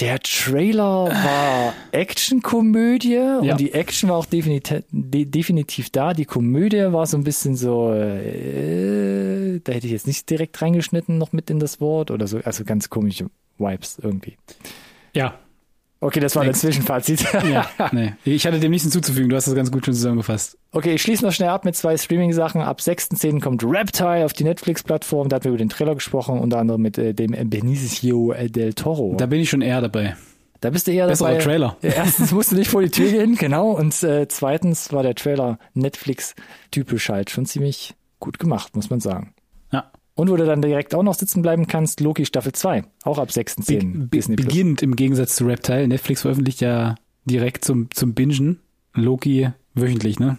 [0.00, 3.38] Der Trailer war Actionkomödie Ja.
[3.38, 6.14] und die Action war auch definitiv, de, definitiv da.
[6.14, 11.18] Die Komödie war so ein bisschen so, äh, da hätte ich jetzt nicht direkt reingeschnitten
[11.18, 13.26] noch mit in das Wort oder so, also ganz komische
[13.58, 14.36] Vibes irgendwie.
[15.14, 15.38] Ja,
[16.02, 17.24] Okay, das war das Zwischenfazit.
[17.52, 18.14] ja, nee.
[18.24, 20.58] Ich hatte dem nichts hinzuzufügen, du hast das ganz gut schon zusammengefasst.
[20.72, 22.60] Okay, ich schließe noch schnell ab mit zwei Streaming-Sachen.
[22.60, 23.40] Ab 6.10.
[23.40, 25.28] kommt Reptile auf die Netflix-Plattform.
[25.28, 29.14] Da hatten wir über den Trailer gesprochen, unter anderem mit äh, dem Benicio del Toro.
[29.16, 30.16] Da bin ich schon eher dabei.
[30.60, 31.44] Da bist du eher Besserer dabei.
[31.44, 31.76] Trailer.
[31.82, 33.70] Erstens musst du nicht vor die Tür gehen, genau.
[33.70, 39.34] Und äh, zweitens war der Trailer Netflix-typisch halt schon ziemlich gut gemacht, muss man sagen.
[40.14, 42.82] Und wo du dann direkt auch noch sitzen bleiben kannst, Loki Staffel 2.
[43.04, 44.08] Auch ab Be 6.10.
[44.08, 44.26] be Plus.
[44.28, 45.88] beginnt im Gegensatz zu Reptile.
[45.88, 48.60] Netflix veröffentlicht ja direkt zum, zum Bingen
[48.94, 50.36] Loki wöchentlich, ne?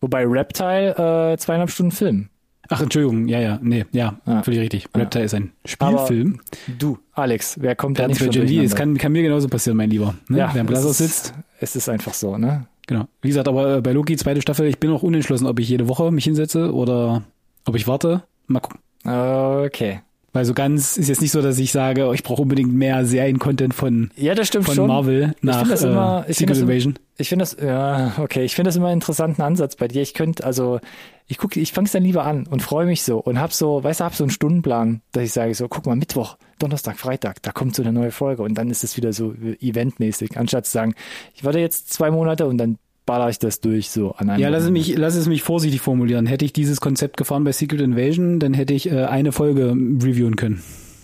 [0.00, 2.28] Wobei Reptile äh, zweieinhalb Stunden Film.
[2.68, 4.42] Ach, Entschuldigung, ja, ja, nee, ja, Ah.
[4.42, 4.86] völlig richtig.
[4.92, 4.98] Ah.
[4.98, 6.40] Reptile ist ein Spielfilm.
[6.78, 8.64] Du, Alex, wer kommt da nicht für schon Z.
[8.64, 10.14] Es kann, kann mir genauso passieren, mein Lieber.
[10.28, 10.38] Ne?
[10.38, 11.34] ja, Wer am Blaser ist- sitzt.
[11.60, 12.66] Es ist einfach so, ne?
[12.88, 13.04] Genau.
[13.20, 15.86] Wie gesagt, aber äh, bei Loki, zweite Staffel, ich bin noch unentschlossen, ob ich jede
[15.88, 17.22] Woche mich hinsetze oder
[17.64, 18.24] ob ich warte.
[18.48, 18.80] Mal gucken.
[19.04, 20.00] Okay.
[20.34, 23.04] Weil so ganz ist jetzt nicht so, dass ich sage, oh, ich brauche unbedingt mehr
[23.04, 24.86] Serien-Content von, Ja, das stimmt von schon.
[24.86, 26.98] Marvel nach das immer- äh, ich Secret Invasion.
[27.18, 30.00] Ich finde das, ja, okay, ich finde das immer einen interessanten Ansatz bei dir.
[30.00, 30.80] Ich könnte, also,
[31.26, 33.84] ich gucke, ich fange es dann lieber an und freue mich so und hab so,
[33.84, 37.42] weißt du, hab so einen Stundenplan, dass ich sage so, guck mal, Mittwoch, Donnerstag, Freitag,
[37.42, 40.72] da kommt so eine neue Folge und dann ist es wieder so eventmäßig, anstatt zu
[40.72, 40.94] sagen,
[41.34, 44.48] ich warte jetzt zwei Monate und dann baller ich das durch so an einem Ja,
[44.48, 46.26] lass es, mich, lass es mich vorsichtig formulieren.
[46.26, 50.36] Hätte ich dieses Konzept gefahren bei Secret Invasion, dann hätte ich äh, eine Folge reviewen
[50.36, 50.62] können.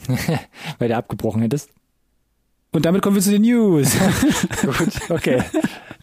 [0.78, 1.70] weil du abgebrochen hättest.
[2.72, 3.96] Und damit kommen wir zu den News.
[4.62, 5.42] Gut, okay.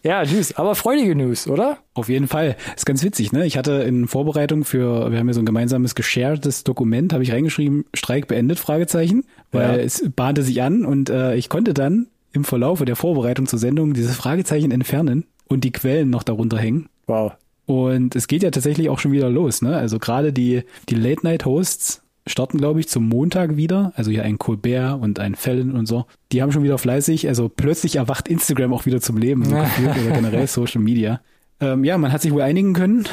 [0.02, 1.78] Ja, News, aber freudige News, oder?
[1.94, 2.56] Auf jeden Fall.
[2.76, 3.46] Ist ganz witzig, ne?
[3.46, 7.32] Ich hatte in Vorbereitung für, wir haben ja so ein gemeinsames gesharedes Dokument, habe ich
[7.32, 9.84] reingeschrieben, Streik beendet, Fragezeichen, weil Ja.
[9.84, 13.94] es bahnte sich an und äh, ich konnte dann im Verlaufe der Vorbereitung zur Sendung
[13.94, 16.88] dieses Fragezeichen entfernen und die Quellen noch darunter hängen.
[17.06, 17.32] Wow.
[17.66, 19.76] Und es geht ja tatsächlich auch schon wieder los, ne?
[19.76, 23.92] Also gerade die, die Late-Night-Hosts starten, glaube ich, zum Montag wieder.
[23.96, 26.06] Also hier ein Colbert und ein Fallon und so.
[26.32, 29.96] Die haben schon wieder fleißig, also plötzlich erwacht Instagram auch wieder zum Leben, so gefühlt,
[29.96, 31.20] oder generell Social Media.
[31.60, 33.06] Ähm, ja, man hat sich wohl einigen können.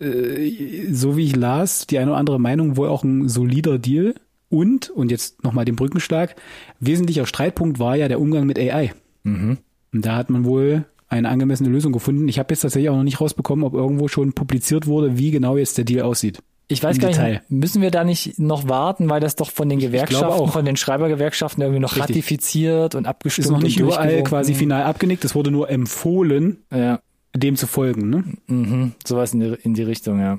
[0.00, 4.14] Äh, so wie ich las, die eine oder andere Meinung wohl auch ein solider Deal.
[4.48, 6.36] Und, und jetzt nochmal den Brückenschlag,
[6.78, 8.92] wesentlicher Streitpunkt war ja der Umgang mit AI.
[9.22, 9.58] Mhm.
[9.94, 12.26] Und da hat man wohl eine angemessene Lösung gefunden.
[12.28, 15.56] Ich habe jetzt tatsächlich auch noch nicht rausbekommen, ob irgendwo schon publiziert wurde, wie genau
[15.56, 16.38] jetzt der Deal aussieht.
[16.68, 17.30] Ich weiß Im gar Detail.
[17.32, 20.52] nicht, müssen wir da nicht noch warten, weil das doch von den Gewerkschaften, auch.
[20.52, 22.10] von den Schreibergewerkschaften irgendwie noch Richtig.
[22.16, 25.24] ratifiziert und abgestimmt Ist noch nicht überall quasi final abgenickt.
[25.24, 27.00] Es wurde nur empfohlen, Ja,
[27.36, 28.08] dem zu folgen.
[28.08, 28.24] Ne?
[28.46, 30.38] mhm, sowas in die, in die Richtung, ja.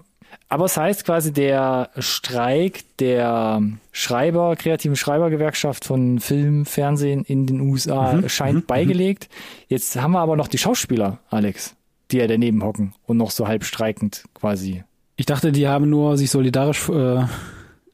[0.49, 3.61] Aber es heißt quasi, der Streik der
[3.91, 9.29] Schreiber, kreativen Schreibergewerkschaft von Film, Fernsehen in den USA Mhm, scheint beigelegt.
[9.67, 11.75] Jetzt haben wir aber noch die Schauspieler, Alex,
[12.11, 14.83] die ja daneben hocken und noch so halb streikend quasi.
[15.15, 17.23] Ich dachte, die haben nur sich solidarisch äh,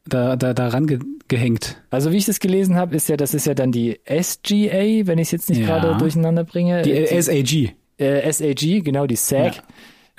[0.06, 1.80] da, da, daran ge gehängt.
[1.90, 5.18] Also wie ich das gelesen habe, ist ja, das ist ja dann die SGA, wenn
[5.18, 5.78] ich es jetzt nicht Ja.
[5.78, 6.82] gerade durcheinander bringe.
[6.82, 7.74] Die Äh, SAG.
[7.98, 9.54] äh, SAG, genau, die SAG.
[9.56, 9.62] Ja.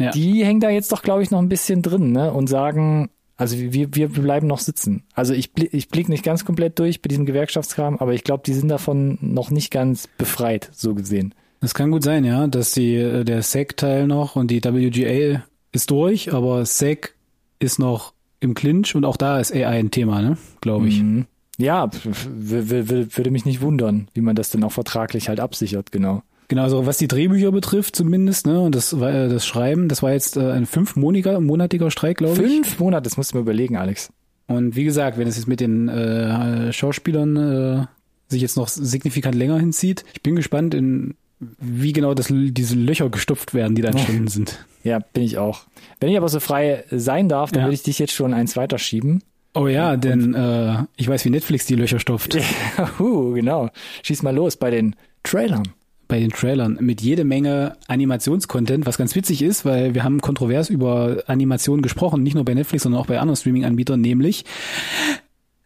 [0.02, 0.12] Ja.
[0.12, 2.32] Die hängen da jetzt doch, glaube ich, noch ein bisschen drin, ne?
[2.34, 5.04] Und sagen, also wir, wir bleiben noch sitzen.
[5.14, 8.43] Also ich, bli- ich blick nicht ganz komplett durch bei diesem Gewerkschaftskram, aber ich glaube,
[8.45, 11.34] die sind davon noch nicht ganz befreit, so gesehen.
[11.60, 15.89] Das kann gut sein, ja, dass die, äh, der SEC-Teil noch und die WGA ist
[15.91, 17.14] durch, aber SEC
[17.60, 20.38] ist noch im Clinch und auch da ist AI ein Thema, ne?
[20.62, 21.02] Glaube ich.
[21.02, 21.26] Mhm.
[21.58, 21.89] Ja,
[22.36, 26.24] würde mich nicht wundern, wie man das dann auch vertraglich halt absichert, genau.
[26.52, 30.04] Genau, also was die Drehbücher betrifft zumindest, ne, und das war äh, das Schreiben, das
[30.04, 32.52] war jetzt äh, ein fünfmonatiger monatiger Streik, glaube ich.
[32.52, 34.12] Fünf Monate, das musst du mir überlegen, Alex.
[34.47, 37.86] Und wie gesagt, wenn es jetzt mit den äh, Schauspielern äh,
[38.28, 43.10] sich jetzt noch signifikant länger hinzieht, ich bin gespannt, in wie genau das, diese Löcher
[43.10, 44.66] gestopft werden, die da entstanden sind.
[44.84, 45.62] Ja, bin ich auch.
[46.02, 47.68] Wenn ich aber so frei sein darf, dann Ja.
[47.68, 49.24] würde ich dich jetzt schon eins weiter schieben.
[49.56, 52.38] Oh ja, denn äh, ich weiß, wie Netflix die Löcher stopft.
[52.99, 53.70] uh, genau.
[54.04, 55.64] Schieß mal los bei den Trailern.
[56.12, 60.70] Bei den Trailern mit jede Menge Animationscontent, was ganz witzig ist, weil wir haben kontrovers
[60.70, 64.43] über Animationen gesprochen, nicht nur bei Netflix, sondern auch bei anderen Streaming-Anbietern, nämlich,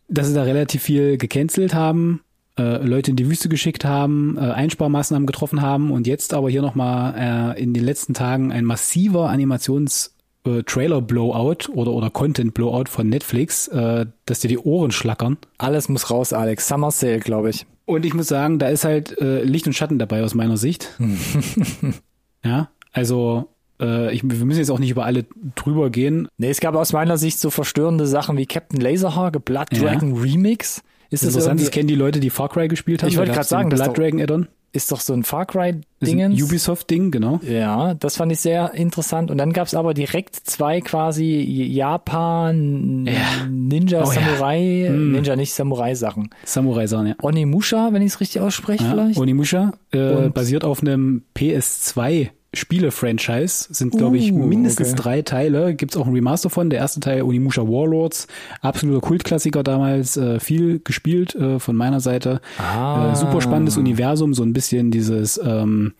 [0.07, 2.21] dass sie da relativ viel gecancelt haben,
[2.59, 6.61] äh, Leute in die Wüste geschickt haben, äh, Einsparmaßnahmen getroffen haben und jetzt aber hier
[6.61, 10.11] nochmal äh, in den letzten Tagen ein massiver Animations-
[10.45, 15.37] äh, Trailer-Blowout oder, oder Content-Blowout von Netflix, äh, dass dir die Ohren schlackern.
[15.57, 16.67] Alles muss raus, Alex.
[16.67, 17.65] Summer Sale, glaube ich.
[17.85, 20.97] Und ich muss sagen, da ist halt äh, Licht und Schatten dabei aus meiner Sicht.
[22.43, 25.25] ja, also äh, ich, wir müssen jetzt auch nicht über alle
[25.55, 26.27] drüber gehen.
[26.37, 29.83] Nee, es gab aus meiner Sicht so verstörende Sachen wie Captain Laserhawk, Blood Ja.
[29.83, 30.83] Dragon Remix.
[31.11, 33.09] Ist das Interessant, das kennen die Leute, die Far Cry gespielt haben.
[33.09, 34.47] Ich wollte gerade sagen, Blood Dragon Add-on.
[34.75, 36.41] Ist doch so ein Far Cry Dingens.
[36.41, 37.39] Ubisoft-Ding, genau.
[37.47, 39.31] Ja, das fand ich sehr interessant.
[39.31, 43.47] Und dann gab's aber direkt zwei quasi Japan Ja.
[43.49, 44.11] Ninja Oh ja.
[44.11, 45.11] Samurai, Mm.
[45.13, 46.29] Ninja nicht Samurai Sachen.
[46.43, 47.15] Samurai-Sachen, ja.
[47.21, 48.91] Onimusha, wenn ich es richtig ausspreche ja.
[48.91, 49.17] vielleicht.
[49.19, 55.01] Onimusha äh, basiert auf einem PS2 Spiele-Franchise, sind glaube ich Uh, mindestens okay.
[55.01, 55.75] drei Teile.
[55.75, 56.69] Gibt's auch ein Remaster von.
[56.69, 58.27] Der erste Teil Onimusha Warlords,
[58.61, 62.41] absoluter Kultklassiker damals, äh, viel gespielt äh, von meiner Seite.
[62.57, 63.11] Ah.
[63.11, 65.93] Äh, super spannendes Universum, so ein bisschen dieses ähm,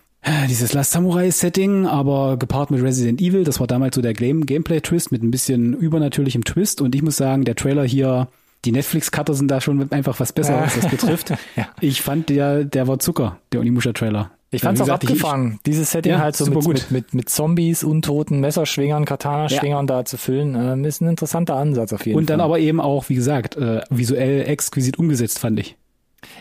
[0.49, 3.43] dieses Last Samurai Setting, aber gepaart mit Resident Evil.
[3.43, 6.81] Das war damals so der Game Gameplay Twist mit ein bisschen übernatürlichem Twist.
[6.81, 8.27] Und ich muss sagen, der Trailer hier,
[8.65, 11.31] die Netflix-Cutter sind da schon einfach was besser, was das betrifft.
[11.55, 11.67] Ja.
[11.79, 14.31] Ich fand der, der war Zucker, der Onimusha Trailer.
[14.55, 17.13] Ich fand's Wie auch gesagt, ich- abgefangen, dieses Setting Ja, halt so mit, mit, mit,
[17.13, 22.17] mit Zombies, Untoten, Messerschwingern, Katana-Schwingern da zu füllen, ähm, ist ein interessanter Ansatz auf jeden
[22.17, 22.45] Und dann Fall.
[22.45, 25.75] aber eben auch, wie gesagt, äh, visuell exquisit umgesetzt, fand ich.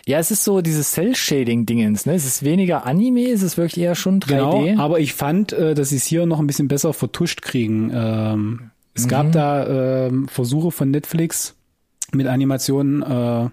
[0.07, 2.13] Ja, es ist so dieses Cell-Shading-Dingens, ne?
[2.15, 4.69] Es ist weniger Anime, es ist wirklich eher schon 3D.
[4.71, 7.91] Genau, aber ich fand, äh, dass sie es hier noch ein bisschen besser vertuscht kriegen.
[7.93, 11.55] Ähm, es gab da ähm, Versuche von Netflix
[12.13, 13.49] mit Animationen, äh,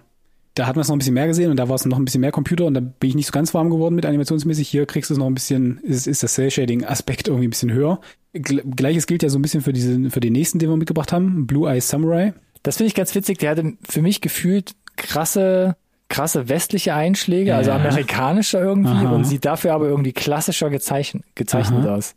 [0.55, 2.05] da hat man es noch ein bisschen mehr gesehen und da war es noch ein
[2.05, 4.69] bisschen mehr Computer und da bin ich nicht so ganz warm geworden mit animationsmäßig.
[4.69, 7.99] Hier kriegst du es noch ein bisschen, ist, ist das Cell-Shading-Aspekt irgendwie ein bisschen höher.
[8.33, 11.11] Gl Gleiches gilt ja so ein bisschen für diesen, für den nächsten, den wir mitgebracht
[11.11, 12.33] haben, Blue Eye Samurai.
[12.61, 13.39] Das finde ich ganz witzig.
[13.39, 15.75] Der hatte für mich gefühlt krasse,
[16.07, 17.77] krasse westliche Einschläge, also Ja.
[17.77, 19.11] amerikanischer irgendwie Aha.
[19.15, 22.15] und sieht dafür aber irgendwie klassischer gezeichnet, gezeichnet aus.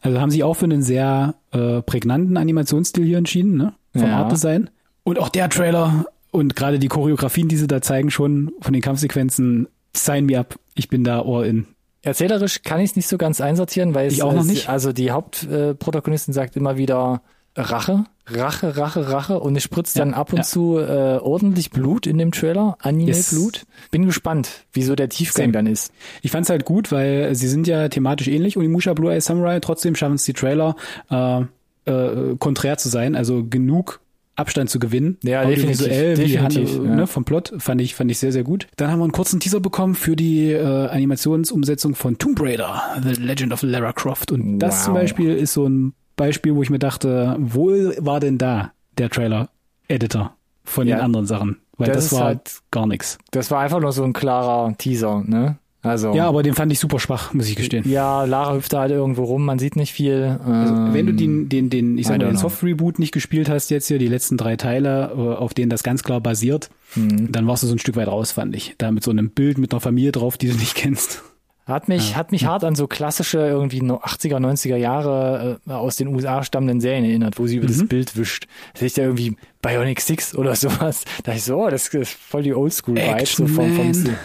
[0.00, 3.72] Also haben sich auch für einen sehr äh, prägnanten Animationsstil hier entschieden, ne?
[3.92, 4.18] Vom Ja.
[4.18, 4.68] Artdesign.
[5.04, 8.82] Und auch der Trailer und gerade die Choreografien, die sie da zeigen, schon von den
[8.82, 10.58] Kampfsequenzen, sign me up.
[10.74, 11.66] Ich bin da all in.
[12.02, 14.68] Erzählerisch kann ich es nicht so ganz einsortieren, weil es, Ich auch noch es- nicht.
[14.68, 17.22] also die Hauptprotagonistin sagt immer wieder
[17.56, 20.44] Rache, Rache, Rache, Rache und es spritzt Ja, dann ab und ja.
[20.44, 22.86] zu äh, ordentlich Blut in dem Trailer, Yes.
[23.32, 23.62] Anime-Blut.
[23.90, 25.52] Bin gespannt, wieso der Tiefgang Same.
[25.52, 25.92] dann ist.
[26.22, 29.58] Ich fand's halt gut, weil sie sind ja thematisch ähnlich, Unimusha Blue Eye Samurai.
[29.60, 30.76] Trotzdem schaffen es die Trailer,
[31.10, 31.40] äh,
[31.86, 34.00] äh, konträr zu sein, also genug
[34.38, 35.18] Abstand zu gewinnen.
[35.22, 36.94] Ja, Audiovisuell, definitiv, wie ja.
[36.96, 38.66] ne, vom Plot fand ich fand ich sehr sehr gut.
[38.76, 43.20] Dann haben wir einen kurzen Teaser bekommen für die äh, Animationsumsetzung von Tomb Raider, The
[43.20, 44.32] Legend of Lara Croft.
[44.32, 44.84] Und das Wow.
[44.84, 47.68] zum Beispiel ist so ein Beispiel, wo ich mir dachte, wo
[47.98, 50.34] war denn da der Trailer-Editor
[50.64, 50.96] von Ja.
[50.96, 51.56] den anderen Sachen?
[51.76, 53.18] Weil Das das, war halt- gar nichts.
[53.30, 55.58] Das war einfach nur so ein klarer Teaser, ne?
[55.80, 57.88] Also Ja, aber den fand ich super schwach, muss ich gestehen.
[57.88, 60.38] ja, Lara hüpft da halt irgendwo rum, man sieht nicht viel.
[60.44, 62.36] Also, ähm, wenn du den, den, den, ich I sag mal, den.
[62.36, 66.02] Soft-Reboot nicht gespielt hast jetzt hier, die letzten drei Teile, äh, auf denen das ganz
[66.02, 67.30] klar basiert, Mhm.
[67.32, 68.74] dann warst du so ein Stück weit raus, fand ich.
[68.78, 71.22] Da mit so einem Bild mit einer Familie drauf, die du nicht kennst.
[71.68, 75.96] Hat mich, hat mich hart an so klassische irgendwie no- 80er, 90er Jahre äh, aus
[75.96, 77.88] den USA stammenden Serien erinnert, wo sie über das Mhm.
[77.88, 78.46] Bild wischt.
[78.78, 81.04] Da ist ja irgendwie Bionic Six oder sowas.
[81.24, 83.26] Da ich so, oh, das ist voll die Oldschool-Vibe.
[83.26, 84.16] So vom, vom Stil.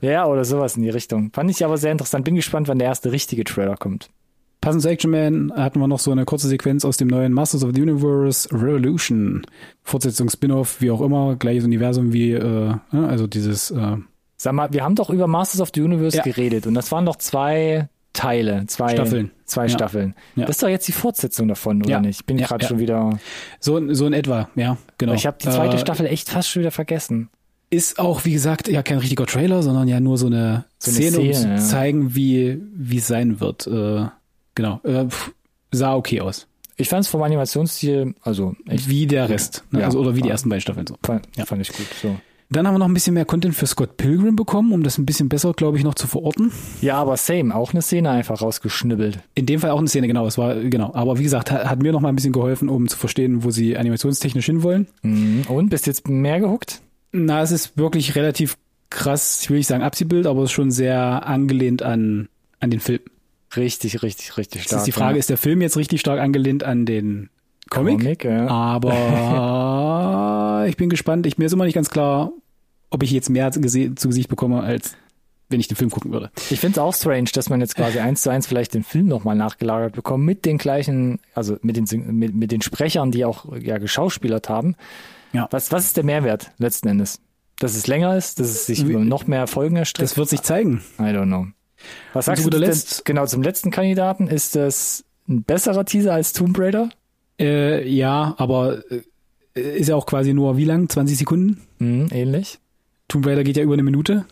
[0.00, 1.30] ja, oder sowas in die Richtung.
[1.34, 2.24] Fand ich aber sehr interessant.
[2.24, 4.08] Bin gespannt, wann der erste richtige Trailer kommt.
[4.62, 7.62] Passend zu Action Man hatten wir noch so eine kurze Sequenz aus dem neuen Masters
[7.62, 9.46] of the Universe Revolution.
[9.82, 12.40] Fortsetzung, Spin-off, wie auch immer, gleiches Universum wie, äh,
[12.90, 13.96] ne, also dieses, äh,
[14.36, 16.22] Sag mal, wir haben doch über Masters of the Universe Ja.
[16.22, 19.30] geredet und das waren doch zwei Teile, zwei Staffeln.
[19.44, 19.68] Zwei Ja.
[19.68, 20.14] Staffeln.
[20.36, 20.46] Ja.
[20.46, 22.00] Das ist doch jetzt die Fortsetzung davon, oder Ja.
[22.00, 22.20] nicht?
[22.20, 23.18] Ich bin gerade schon wieder.
[23.60, 25.12] so, so in etwa, ja, genau.
[25.14, 27.28] Ich habe die zweite Äh, Staffel echt fast schon wieder vergessen.
[27.68, 31.00] Ist auch, wie gesagt, ja kein richtiger Trailer, sondern ja nur so eine, So eine
[31.10, 32.60] Szene, um zu zeigen, wie
[32.96, 33.66] es sein wird.
[33.66, 34.06] Äh,
[34.54, 34.80] genau.
[34.84, 35.32] Äh, pff,
[35.72, 36.46] sah okay aus.
[36.76, 39.64] Ich fand es vom Animationsstil, also echt Wie der Rest.
[39.70, 39.84] Ne?
[39.84, 40.96] Also, oder wie die ersten beiden Staffeln so.
[41.02, 41.44] fand, Ja.
[41.46, 41.86] fand ich gut.
[42.02, 42.16] So.
[42.48, 45.06] Dann haben wir noch ein bisschen mehr Content für Scott Pilgrim bekommen, um das ein
[45.06, 46.52] bisschen besser, glaube ich, noch zu verorten.
[46.80, 49.18] Ja, aber same, auch eine Szene einfach rausgeschnibbelt.
[49.34, 50.26] In dem Fall auch eine Szene, genau.
[50.26, 50.94] Es war, genau.
[50.94, 53.50] Aber wie gesagt, hat, hat mir noch mal ein bisschen geholfen, um zu verstehen, wo
[53.50, 54.86] sie animationstechnisch hinwollen.
[55.02, 55.42] Mhm.
[55.48, 56.82] Und bist jetzt mehr gehuckt?
[57.12, 58.56] Na, es ist wirklich relativ
[58.90, 62.28] krass, ich will nicht sagen Abziehbild, aber es ist schon sehr angelehnt an,
[62.60, 63.00] an den Film.
[63.56, 64.80] Richtig, richtig, richtig stark.
[64.80, 65.18] ist die Frage, ja.
[65.18, 67.30] ist der Film jetzt richtig stark angelehnt an den
[67.70, 67.98] Comic?
[67.98, 68.46] Comic ja.
[68.48, 68.92] Aber
[70.66, 71.26] ich bin gespannt.
[71.26, 72.32] Ich, mir ist immer nicht ganz klar,
[72.90, 74.96] ob ich jetzt mehr zu Gesicht bekomme, als
[75.48, 76.30] wenn ich den Film gucken würde.
[76.50, 79.06] Ich finde es auch strange, dass man jetzt quasi eins zu eins vielleicht den Film
[79.06, 81.86] nochmal nachgelagert bekommt mit den gleichen, also mit den,
[82.16, 84.74] mit, mit den Sprechern, die auch ja geschauspielert haben.
[85.32, 85.48] Ja.
[85.50, 87.20] Was, was ist der Mehrwert letzten Endes?
[87.58, 90.10] Dass es länger ist, dass es sich über noch mehr Folgen erstreckt?
[90.10, 90.82] Das wird sich zeigen.
[90.98, 91.46] I don't know.
[92.12, 92.72] Was sagst du denn,
[93.04, 94.26] genau zum letzten Kandidaten?
[94.26, 96.90] Ist das ein besserer Teaser als Tomb Raider?
[97.38, 99.02] Äh, ja, aber äh,
[99.60, 100.88] ist ja auch quasi nur wie lang?
[100.88, 101.62] 20 Sekunden?
[101.78, 102.58] Mhm, ähnlich.
[103.08, 104.24] Tomb Raider geht ja über eine Minute.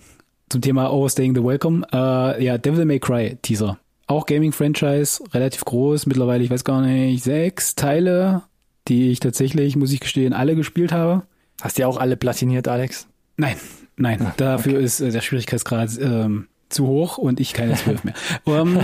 [0.49, 1.87] Zum Thema Overstaying the Welcome.
[1.93, 3.79] Äh, ja, Devil May Cry Teaser.
[4.07, 6.07] Auch Gaming-Franchise, relativ groß.
[6.07, 8.43] Mittlerweile, ich weiß gar nicht, sechs Teile,
[8.89, 11.23] die ich tatsächlich, muss ich gestehen, alle gespielt habe.
[11.63, 13.07] Hast du ja auch alle platiniert, Alex?
[13.37, 13.57] Nein,
[13.97, 14.33] nein.
[14.37, 18.15] dafür ist äh, der Schwierigkeitsgrad ähm, zu hoch und ich keine zwölf mehr.
[18.47, 18.79] Ähm,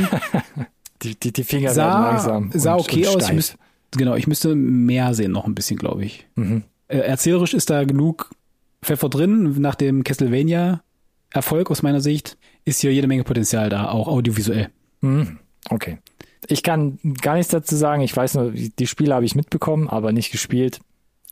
[1.03, 2.51] Die, die, die Finger werden sah langsam.
[2.55, 3.31] sah und, okay und aus.
[3.31, 3.59] Ich steif.
[3.97, 6.27] Genau, ich müsste mehr sehen noch ein bisschen, glaube ich.
[6.37, 6.63] Mhm.
[6.89, 8.31] Äh, erzählerisch ist da genug
[8.83, 9.61] Pfeffer drin.
[9.61, 10.83] Nach dem Castlevania
[11.33, 14.69] Erfolg aus meiner Sicht ist hier jede Menge Potenzial da, auch audiovisuell.
[15.01, 15.39] Mhm.
[15.69, 15.99] Okay.
[16.49, 18.03] Ich kann gar nichts dazu sagen.
[18.03, 20.81] Ich weiß nur, die Spiele habe ich mitbekommen, aber nicht gespielt.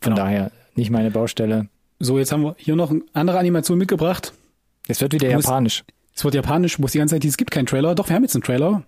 [0.01, 0.23] Von Genau.
[0.25, 1.67] daher nicht meine Baustelle.
[1.99, 4.33] So, jetzt haben wir hier noch eine andere Animation mitgebracht.
[4.87, 5.83] Es wird wieder Muss- japanisch.
[6.15, 7.95] Es wird japanisch, wo es die ganze Zeit es gibt keinen Trailer.
[7.95, 8.83] Doch, wir haben jetzt einen Trailer.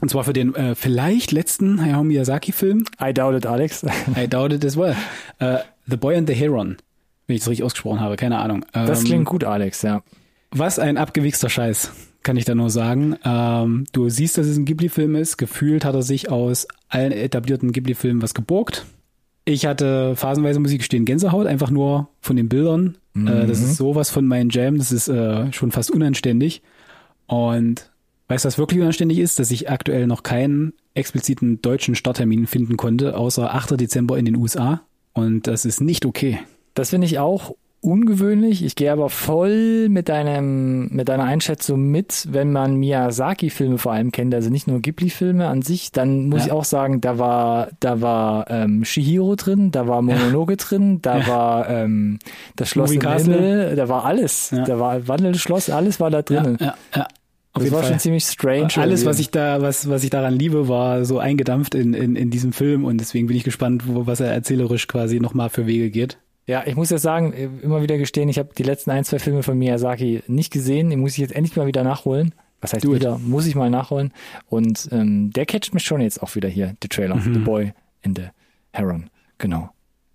[0.00, 2.84] Und zwar für den äh, vielleicht letzten Hayao Miyazaki-Film.
[3.02, 3.84] I doubt it, Alex.
[4.16, 4.94] I doubt it as well.
[5.40, 6.76] Äh, the Boy and the Heron.
[7.26, 8.64] Wenn ich es richtig ausgesprochen habe, keine Ahnung.
[8.72, 10.02] Das Ähm, klingt gut, Alex, ja.
[10.50, 11.92] Was ein abgewichster Scheiß.
[12.22, 13.16] kann ich da nur sagen.
[13.24, 15.36] Ähm, du siehst, dass es ein Ghibli-Film ist.
[15.38, 18.84] Gefühlt hat er sich aus allen etablierten Ghibli-Filmen was geborgt.
[19.44, 22.98] Ich hatte phasenweise, muss ich gestehen, Gänsehaut, einfach nur von den Bildern.
[23.14, 23.26] Mhm.
[23.28, 26.62] Äh, das ist sowas von meinem Jam, das ist äh, schon fast unanständig.
[27.26, 27.87] Und
[28.28, 29.38] weißt du, was wirklich unanständig ist?
[29.38, 33.80] Dass ich aktuell noch keinen expliziten deutschen Starttermin finden konnte, außer 8.
[33.80, 34.82] Dezember in den USA.
[35.12, 36.40] Und das ist nicht okay.
[36.74, 38.64] Das finde ich auch ungewöhnlich.
[38.64, 44.10] Ich gehe aber voll mit deinem, mit deiner Einschätzung mit, wenn man Miyazaki-Filme vor allem
[44.10, 46.46] kennt, also nicht nur Ghibli-Filme an sich, dann muss ja.
[46.46, 50.56] ich auch sagen, da war, da war ähm, Shihiro drin, da war Mononoke ja.
[50.56, 51.26] drin, da ja.
[51.28, 52.18] war ähm,
[52.56, 54.50] das Schloss im Himmel, da war alles.
[54.50, 56.56] Da war Wandelndes Schloss, alles war da drin.
[56.60, 57.06] Ja, ja,
[57.58, 57.90] Auf das war Fall.
[57.90, 58.68] schon ziemlich strange.
[58.76, 62.30] Alles, was ich da, was, was ich daran liebe, war so eingedampft in, in, in
[62.30, 65.90] diesem Film und deswegen bin ich gespannt, wo, was er erzählerisch quasi nochmal für Wege
[65.90, 66.18] geht.
[66.46, 69.42] Ja, ich muss ja sagen, immer wieder gestehen, ich habe die letzten ein, zwei Filme
[69.42, 70.88] von Miyazaki nicht gesehen.
[70.88, 72.34] Die muss ich jetzt endlich mal wieder nachholen.
[72.62, 73.18] Was heißt wieder?
[73.18, 74.12] Muss ich mal nachholen.
[74.46, 77.16] Und ähm, der catcht mich schon jetzt auch wieder hier, der Trailer.
[77.16, 77.34] Mhm.
[77.34, 78.28] The Boy in the
[78.72, 79.10] Heron.
[79.36, 79.68] Genau.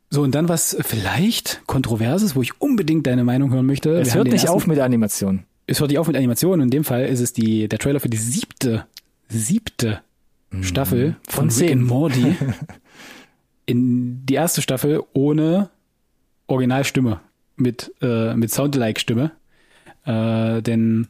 [0.09, 3.91] So, und dann was vielleicht Kontroverses, wo ich unbedingt deine Meinung hören möchte.
[3.99, 5.43] Es hört nicht auf mit der Animation.
[5.67, 6.61] Es hört nicht auf mit Animation.
[6.61, 8.85] In dem Fall ist es die, der Trailer für die siebte,
[9.29, 10.01] siebte
[10.51, 10.63] mhm.
[10.63, 12.35] Staffel von, von Rick and Morty.
[13.65, 15.69] in die erste Staffel ohne
[16.47, 17.21] Originalstimme,
[17.55, 19.31] mit, äh, mit Soundalike-Stimme.
[20.05, 21.07] Äh, denn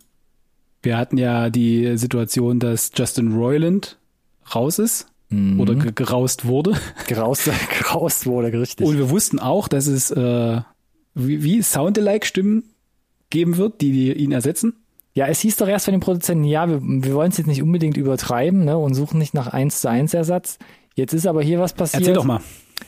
[0.82, 3.98] wir hatten ja die Situation, dass Justin Roiland
[4.54, 5.60] raus ist mhm.
[5.60, 6.74] oder geraust wurde.
[7.08, 7.50] Geraust,
[7.80, 8.86] geraust wurde, richtig.
[8.86, 10.62] Und wir wussten auch, dass es äh,
[11.16, 12.64] wie, wie Soundalike-Stimmen
[13.30, 14.74] geben wird, die, die ihn ersetzen.
[15.16, 17.62] Ja, es hieß doch erst von den Produzenten, ja, wir, wir wollen es jetzt nicht
[17.62, 20.58] unbedingt übertreiben ne, und suchen nicht nach 1 zu 1 Ersatz.
[20.96, 22.02] Jetzt ist aber hier was passiert.
[22.02, 22.42] Erzähl doch mal.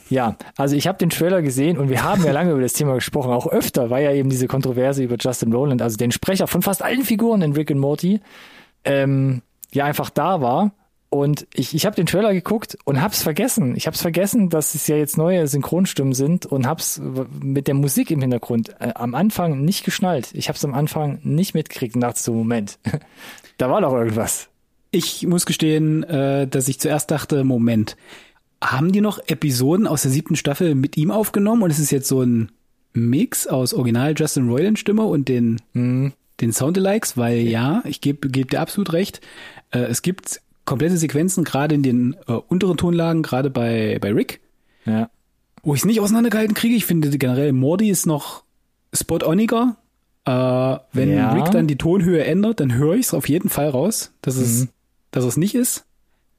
[0.09, 2.95] Ja, also ich habe den Trailer gesehen und wir haben ja lange über das Thema
[2.95, 6.61] gesprochen, auch öfter, war ja eben diese Kontroverse über Justin Rowland, also den Sprecher von
[6.61, 8.19] fast allen Figuren in Rick and Morty,
[8.83, 10.71] ähm, ja einfach da war.
[11.19, 13.75] Und ich, ich habe den Trailer geguckt und hab's vergessen.
[13.75, 17.01] Ich hab's vergessen, dass es ja jetzt neue Synchronstimmen sind und hab's
[17.41, 20.29] mit der Musik im Hintergrund äh, am Anfang nicht geschnallt.
[20.33, 22.79] Ich hab's am Anfang nicht mitgekriegt und dachte so, Moment,
[23.57, 24.49] da war doch irgendwas.
[24.91, 27.97] Ich muss gestehen, äh, dass ich zuerst dachte, Moment,
[28.63, 32.07] haben die noch Episoden aus der siebten Staffel mit ihm aufgenommen und es ist jetzt
[32.07, 32.51] so ein
[32.93, 36.13] Mix aus Original Justin Roiland Stimme und den, mhm.
[36.41, 39.21] den Soundalikes, weil ja, ich gebe geb dir absolut recht,
[39.71, 44.41] äh, es gibt komplette Sequenzen, gerade in den äh, unteren Tonlagen, gerade bei, bei Rick,
[44.85, 45.09] ja.
[45.63, 46.75] wo ich es nicht auseinandergehalten kriege.
[46.75, 48.43] Ich finde generell Morty ist noch
[48.93, 49.77] spot-oniger.
[50.25, 50.31] Äh,
[50.91, 51.33] wenn ja.
[51.33, 54.61] Rick dann die Tonhöhe ändert, dann höre ich es auf jeden Fall raus, dass es,
[54.61, 54.69] mhm.
[55.11, 55.85] dass es nicht ist.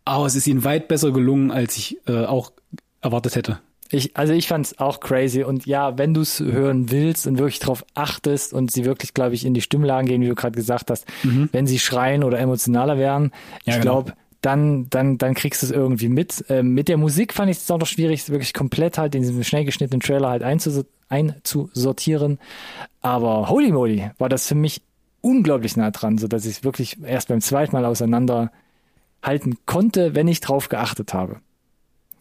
[0.05, 2.53] Aber es ist ihnen weit besser gelungen, als ich äh, auch
[3.01, 3.61] erwartet hätte.
[3.91, 7.85] Ich, also ich fand's auch crazy und ja, wenn du's hören willst und wirklich drauf
[7.95, 11.07] achtest und sie wirklich, glaube ich, in die Stimmlagen gehen, wie du gerade gesagt hast,
[11.23, 11.49] mhm.
[11.53, 13.31] wenn sie schreien oder emotionaler werden,
[13.65, 14.03] ja, ich genau.
[14.03, 16.45] glaube, dann, dann, dann kriegst du es irgendwie mit.
[16.49, 19.43] Ähm, mit der Musik fand ich es auch noch schwierig, wirklich komplett halt in diesem
[19.43, 20.43] schnell geschnittenen Trailer halt
[21.09, 22.39] einzusortieren.
[23.01, 24.83] Aber holy moly, war das für mich
[25.21, 28.53] unglaublich nah dran, so dass ich wirklich erst beim zweiten Mal auseinander
[29.23, 31.41] halten konnte, wenn ich drauf geachtet habe.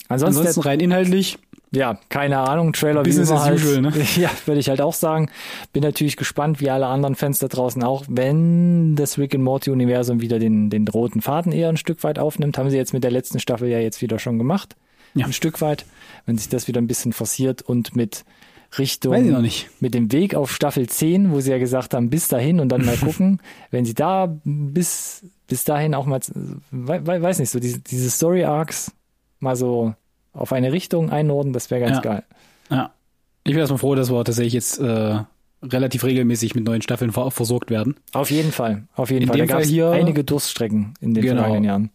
[0.07, 1.37] Ansonsten, Ansonsten rein inhaltlich.
[1.71, 3.59] Ja, keine Ahnung, Trailer Business wie immer halt.
[3.59, 3.91] Usual, ne?
[4.15, 5.29] Ja, würde ich halt auch sagen.
[5.73, 9.71] Bin natürlich gespannt, wie alle anderen Fans da draußen auch, wenn das Rick and Morty
[9.71, 12.57] Universum wieder den, den roten Faden eher ein Stück weit aufnimmt.
[12.57, 14.75] Haben sie jetzt mit der letzten Staffel ja jetzt wieder schon gemacht.
[15.15, 15.25] Ja.
[15.25, 15.85] Ein Stück weit.
[16.25, 18.25] Wenn sich das wieder ein bisschen forciert und mit
[18.77, 19.69] Richtung, Weiß ich noch nicht.
[19.79, 22.85] mit dem Weg auf Staffel 10, wo sie ja gesagt haben, bis dahin und dann
[22.85, 23.39] mal gucken,
[23.71, 26.19] wenn sie da bis, bis dahin auch mal,
[26.71, 28.91] weiß nicht, so diese, diese Story Arcs
[29.45, 29.93] mal so
[30.33, 32.01] auf eine Richtung einordnen, das wäre ganz ja.
[32.01, 32.23] geil.
[32.69, 32.91] Ja.
[33.45, 35.19] Ich bin erstmal froh, dass wir tatsächlich jetzt äh,
[35.63, 37.95] relativ regelmäßig mit neuen Staffeln versorgt werden.
[38.13, 39.47] Auf jeden Fall, auf jeden in Fall.
[39.47, 41.41] Da Fall hier einige Durststrecken in den genau.
[41.41, 41.89] vergangenen Jahren.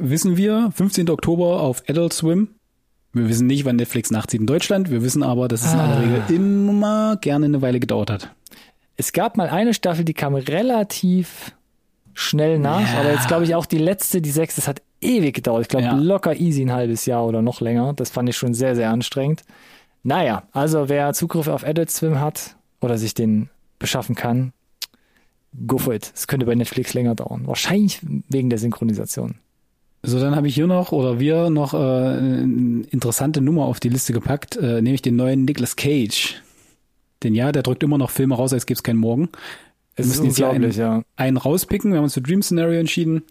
[0.00, 1.08] Wissen wir, 15.
[1.08, 2.48] Oktober auf Adult Swim.
[3.12, 4.90] Wir wissen nicht, wann Netflix nachzieht in Deutschland.
[4.90, 5.74] Wir wissen aber, dass es ah.
[5.74, 6.00] in aller ah.
[6.00, 8.30] Regel immer gerne eine Weile gedauert hat.
[8.96, 11.52] Es gab mal eine Staffel, die kam relativ
[12.12, 13.00] schnell nach, ja.
[13.00, 15.62] aber jetzt glaube ich auch die letzte, die sechste, das hat ewig gedauert.
[15.62, 15.94] Ich glaube ja.
[15.94, 17.92] locker easy ein halbes Jahr oder noch länger.
[17.94, 19.42] Das fand ich schon sehr, sehr anstrengend.
[20.02, 24.52] Naja, also wer Zugriff auf Adult Swim hat oder sich den beschaffen kann,
[25.66, 26.10] go for it.
[26.14, 27.46] Es könnte bei Netflix länger dauern.
[27.46, 29.36] Wahrscheinlich wegen der Synchronisation.
[30.02, 33.90] So, dann habe ich hier noch oder wir noch äh, eine interessante Nummer auf die
[33.90, 36.40] Liste gepackt, äh, nämlich den neuen Nicolas Cage.
[37.22, 39.28] Denn ja, der drückt immer noch Filme raus, als gäbe es keinen Morgen.
[39.96, 41.02] Wir müssen jetzt hier einen, ja.
[41.16, 41.90] einen rauspicken.
[41.90, 43.22] Wir haben uns für Dream Scenario entschieden.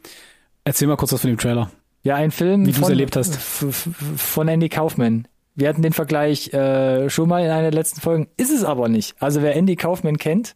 [0.69, 1.71] Erzähl mal kurz was von dem Trailer.
[2.03, 3.35] Ja, ein Film, wie du es erlebt hast.
[3.37, 5.27] Von Andy Kaufman.
[5.55, 8.27] Wir hatten den Vergleich äh, schon mal in einer der letzten Folgen.
[8.37, 9.15] Ist es aber nicht.
[9.19, 10.55] Also wer Andy Kaufman kennt,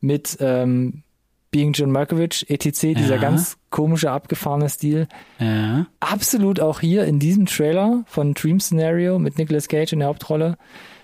[0.00, 1.04] mit ähm,
[1.52, 3.20] Being John Malkovich, etc., dieser Ja.
[3.20, 5.06] ganz komische, abgefahrene Stil.
[5.38, 5.86] Ja.
[6.00, 10.58] Absolut auch hier in diesem Trailer von Dream Scenario mit Nicolas Cage in der Hauptrolle.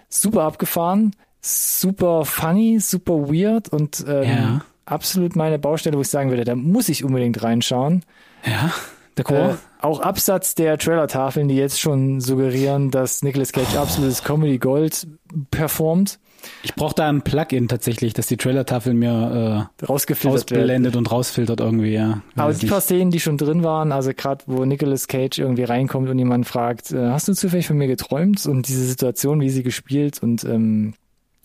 [0.08, 4.60] Super abgefahren, super funny, super weird und ähm, Ja.
[4.90, 8.04] Absolut meine Baustelle, wo ich sagen würde, da muss ich unbedingt reinschauen.
[8.44, 8.72] Ja,
[9.16, 9.52] d'accord.
[9.52, 15.06] Äh, auch Absatz der Trailer-Tafeln, die jetzt schon suggerieren, dass Nicolas Cage absolutes Comedy Gold
[15.50, 16.18] performt,
[16.62, 21.92] ich brauche da ein Plugin tatsächlich, dass die Trailer-Tafel mir äh, ausblendet und rausfiltert irgendwie,
[21.92, 22.22] ja.
[22.36, 26.08] Aber die paar Szenen, die schon drin waren, also gerade wo Nicolas Cage irgendwie reinkommt
[26.08, 28.46] und jemand fragt, äh, hast du zufällig von mir geträumt?
[28.46, 30.94] Und diese Situation, wie sie gespielt und ähm,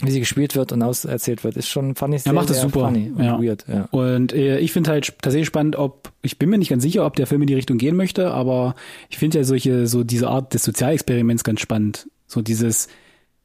[0.05, 2.61] wie sie gespielt wird und auserzählt wird, ist schon, fand ich sehr, Er macht das
[2.61, 3.41] super, funny und ja.
[3.41, 3.65] weird.
[3.67, 3.87] Ja.
[3.91, 7.15] Und äh, ich finde halt tatsächlich spannend, ob, ich bin mir nicht ganz sicher, ob
[7.15, 8.75] der Film in die Richtung gehen möchte, aber
[9.09, 12.07] ich finde ja solche, so diese Art des Sozialexperiments ganz spannend.
[12.27, 12.87] So dieses,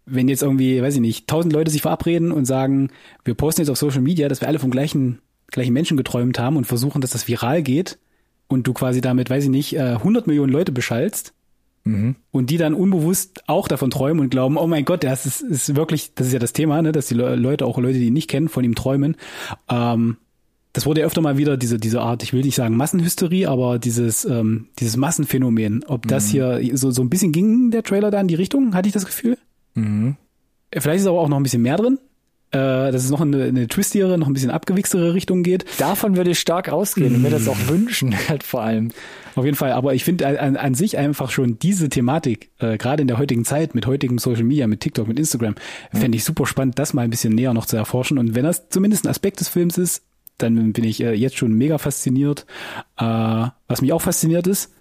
[0.06, 2.90] wenn jetzt irgendwie, weiß ich nicht, tausend Leute sich verabreden und sagen,
[3.24, 6.56] wir posten jetzt auf Social Media, dass wir alle vom gleichen, gleichen Menschen geträumt haben
[6.56, 7.98] und versuchen, dass das viral geht
[8.48, 11.34] und du quasi damit, weiß ich nicht, äh, 100 Millionen Leute beschallst
[11.88, 12.16] Mhm.
[12.30, 15.74] und die dann unbewusst auch davon träumen und glauben, oh mein Gott, das ist, ist
[15.74, 18.12] wirklich, das ist ja das Thema, ne, dass die Le- Leute, auch Leute, die ihn
[18.12, 19.16] nicht kennen, von ihm träumen.
[19.68, 20.18] Ähm,
[20.74, 23.78] das wurde ja öfter mal wieder diese, diese Art, ich will nicht sagen Massenhysterie, aber
[23.78, 25.84] dieses, ähm, dieses Massenphänomen.
[25.88, 28.86] Ob das hier so, so ein bisschen ging, der Trailer da in die Richtung, hatte
[28.86, 29.38] ich das Gefühl.
[29.74, 30.16] Mhm.
[30.72, 31.98] Vielleicht ist aber auch noch ein bisschen mehr drin.
[32.50, 35.66] Äh, dass es noch in eine, eine twistigere, noch ein bisschen abgewichstere Richtung geht.
[35.76, 38.90] Davon würde ich stark ausgehen und mir das auch wünschen, halt vor allem.
[39.34, 43.02] Auf jeden Fall, aber ich finde an, an sich einfach schon diese Thematik, äh, gerade
[43.02, 45.56] in der heutigen Zeit mit heutigem Social Media, mit TikTok, mit Instagram,
[45.92, 48.16] fände ich super spannend, das mal ein bisschen näher noch zu erforschen.
[48.16, 50.04] Und wenn das zumindest ein Aspekt des Films ist,
[50.38, 52.46] dann bin ich äh, jetzt schon mega fasziniert.
[52.96, 54.72] Äh, was mich auch fasziniert ist,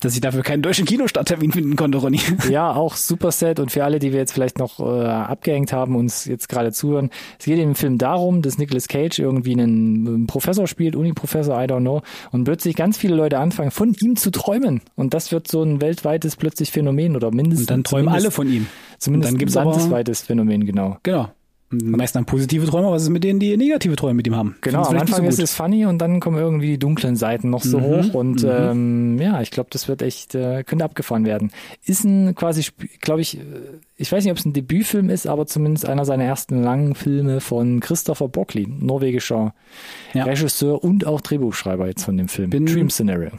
[0.00, 2.20] dass ich dafür keinen deutschen Kinostarttermin finden konnte, Ronny.
[2.50, 5.94] Ja, auch super Set und für alle, die wir jetzt vielleicht noch äh, abgehängt haben,
[5.94, 7.10] uns jetzt gerade zuhören.
[7.38, 11.66] Es geht im Film darum, dass Nicolas Cage irgendwie einen, einen Professor spielt, Uni-Professor, I
[11.66, 14.80] don't know, und plötzlich ganz viele Leute anfangen, von ihm zu träumen.
[14.96, 17.68] Und das wird so ein weltweites plötzlich Phänomen oder mindestens.
[17.68, 18.66] Und dann träumen alle von ihm.
[18.98, 20.98] Zumindest ein landesweites Phänomen, genau.
[21.02, 21.30] Genau.
[21.72, 24.56] Und Meist dann positive Träume, was ist mit denen, die negative Träume mit ihm haben?
[24.60, 27.62] Genau, am Anfang so ist es funny und dann kommen irgendwie die dunklen Seiten noch
[27.62, 31.52] so Mhm, hoch und ähm, ja, ich glaube, das wird echt, äh, könnte abgefahren werden.
[31.84, 32.64] Ist ein quasi,
[33.00, 33.42] glaube ich, äh,
[33.96, 37.40] ich weiß nicht, ob es ein Debütfilm ist, aber zumindest einer seiner ersten langen Filme
[37.40, 39.54] von Christopher Broccoli, norwegischer
[40.12, 40.24] Ja.
[40.24, 42.50] Regisseur und auch Drehbuchschreiber jetzt von dem Film.
[42.50, 43.30] Bin- Dream Scenario.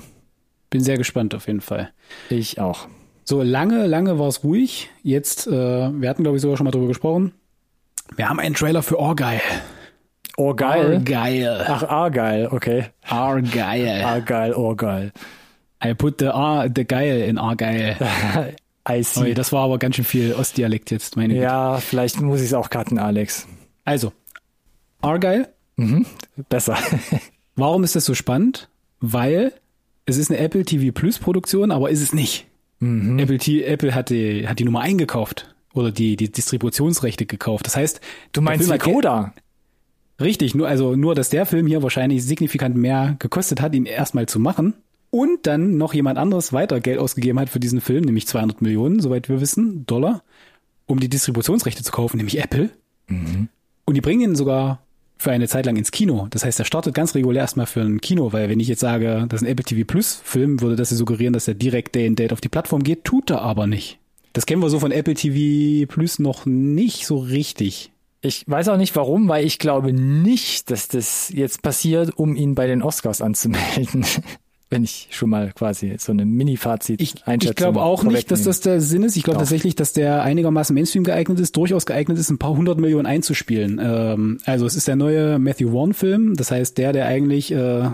[0.70, 1.90] Bin sehr gespannt auf jeden Fall.
[2.30, 2.88] Ich auch.
[3.26, 4.90] So, lange, lange war es ruhig.
[5.04, 7.34] Jetzt, äh, wir hatten, glaube ich, sogar schon mal drüber gesprochen.
[8.16, 9.42] Wir haben einen Trailer für Argyle.
[10.38, 10.96] Oh, geil.
[10.96, 11.66] Argyle.
[11.68, 12.86] Ach, Argyle, okay.
[13.08, 14.06] Argyle.
[14.06, 15.12] Argyle, oh, geil.
[15.84, 17.96] I put the, Ar the geil in Argyle.
[18.90, 19.34] I see.
[19.34, 21.44] das war aber ganz schön viel Ostdialekt jetzt, meine Güte.
[21.44, 23.48] Ja, vielleicht muss ich es auch cutten, Alex.
[23.86, 24.12] Also,
[25.02, 25.50] Argyle.
[26.50, 26.78] Besser.
[27.56, 28.70] Warum ist das so spannend?
[29.00, 29.54] Weil
[30.06, 32.48] es ist eine Apple TV Plus Produktion, aber ist es nicht.
[32.80, 37.66] Apple, T Apple hat die, hat die Nummer eingekauft oder die, die Distributionsrechte gekauft.
[37.66, 38.02] Das heißt,
[38.34, 39.34] Du meinst Geld- Coda?
[40.20, 44.28] Richtig, nur, also nur, dass der Film hier wahrscheinlich signifikant mehr gekostet hat, ihn erstmal
[44.28, 44.76] zu machen.
[45.10, 49.00] Und dann noch jemand anderes weiter Geld ausgegeben hat für diesen Film, nämlich 200 Millionen,
[49.02, 50.24] soweit wir wissen, Dollar,
[50.86, 52.70] um die Distributionsrechte zu kaufen, nämlich Apple.
[53.10, 53.50] Und
[53.96, 54.84] die bringen ihn sogar
[55.18, 56.28] für eine Zeit lang ins Kino.
[56.30, 59.26] Das heißt, er startet ganz regulär erstmal für ein Kino, weil wenn ich jetzt sage,
[59.28, 62.08] das ist ein Apple TV Plus Film, würde das ja suggerieren, dass er direkt Day
[62.08, 64.00] and Date auf die Plattform geht, tut er aber nicht.
[64.34, 67.92] Das kennen wir so von Apple TV Plus noch nicht so richtig.
[68.22, 72.54] Ich weiß auch nicht warum, weil ich glaube nicht, dass das jetzt passiert, um ihn
[72.54, 74.06] bei den Oscars anzumelden.
[74.70, 78.44] Wenn ich schon mal quasi so eine Mini-Fazit Ich, Einschätzung ich glaube auch nicht, dass
[78.44, 79.18] das der Sinn ist.
[79.18, 82.80] Ich glaube tatsächlich, dass der einigermaßen Mainstream geeignet ist, durchaus geeignet ist, ein paar hundert
[82.80, 83.82] Millionen einzuspielen.
[83.84, 86.38] Ähm, also es ist der neue Matthew Vaughn-Film.
[86.38, 87.90] Das heißt, der, der eigentlich äh,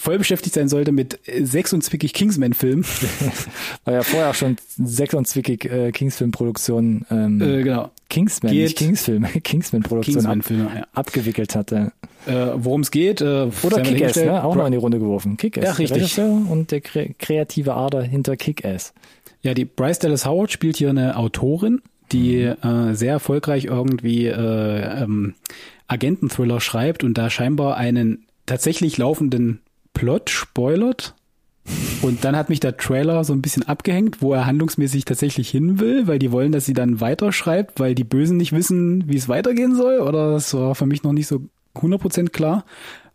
[0.00, 2.84] voll beschäftigt sein sollte mit äh, Sex und Zwickig Kingsman-Film.
[3.84, 7.90] War ja vorher auch schon Sex und Zwickig äh, Kingsfilm-Produktion, ähm, äh, genau.
[8.08, 10.86] Kingsman, geht- nicht Kingsfilm, Kingsman-Produktion ab, Kingsman-Film, ja.
[10.94, 11.92] abgewickelt hatte.
[12.26, 13.20] Äh, Worum es geht.
[13.20, 14.42] Äh, Oder Kick-Ass, ne?
[14.42, 15.36] Auch Bra- noch in die Runde geworfen.
[15.36, 15.64] Kick-Ass.
[15.64, 15.98] Ja, richtig.
[16.02, 18.94] Regisseur und der kre kreative Ader hinter Kick-Ass.
[19.42, 21.80] Ja, die Bryce Dallas Howard spielt hier eine Autorin,
[22.12, 25.34] die äh, sehr erfolgreich irgendwie äh, ähm,
[25.88, 29.60] Agenten-Thriller schreibt und da scheinbar einen tatsächlich laufenden
[30.00, 31.14] Plot spoilert.
[32.00, 35.78] Und dann hat mich der Trailer so ein bisschen abgehängt, wo er handlungsmäßig tatsächlich hin
[35.78, 39.28] will, weil die wollen, dass sie dann weiterschreibt, weil die Bösen nicht wissen, wie es
[39.28, 40.00] weitergehen soll.
[40.00, 41.42] Oder das war für mich noch nicht so
[41.76, 42.64] 100% klar.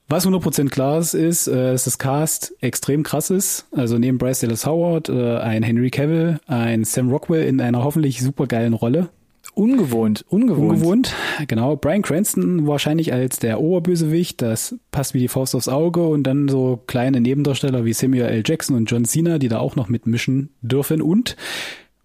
[0.09, 3.65] Was 100% klar ist, ist, äh, dass das Cast extrem krass ist.
[3.71, 8.21] Also neben Bryce Dallas Howard, äh, ein Henry Cavill, ein Sam Rockwell in einer hoffentlich
[8.21, 9.09] supergeilen Rolle.
[9.55, 10.73] Ungewohnt, ungewohnt.
[10.73, 11.13] Ungewohnt,
[11.47, 11.77] genau.
[11.77, 16.49] Brian Cranston wahrscheinlich als der Oberbösewicht, das passt wie die Faust aufs Auge und dann
[16.49, 18.43] so kleine Nebendarsteller wie Samuel L.
[18.45, 21.37] Jackson und John Cena, die da auch noch mitmischen dürfen und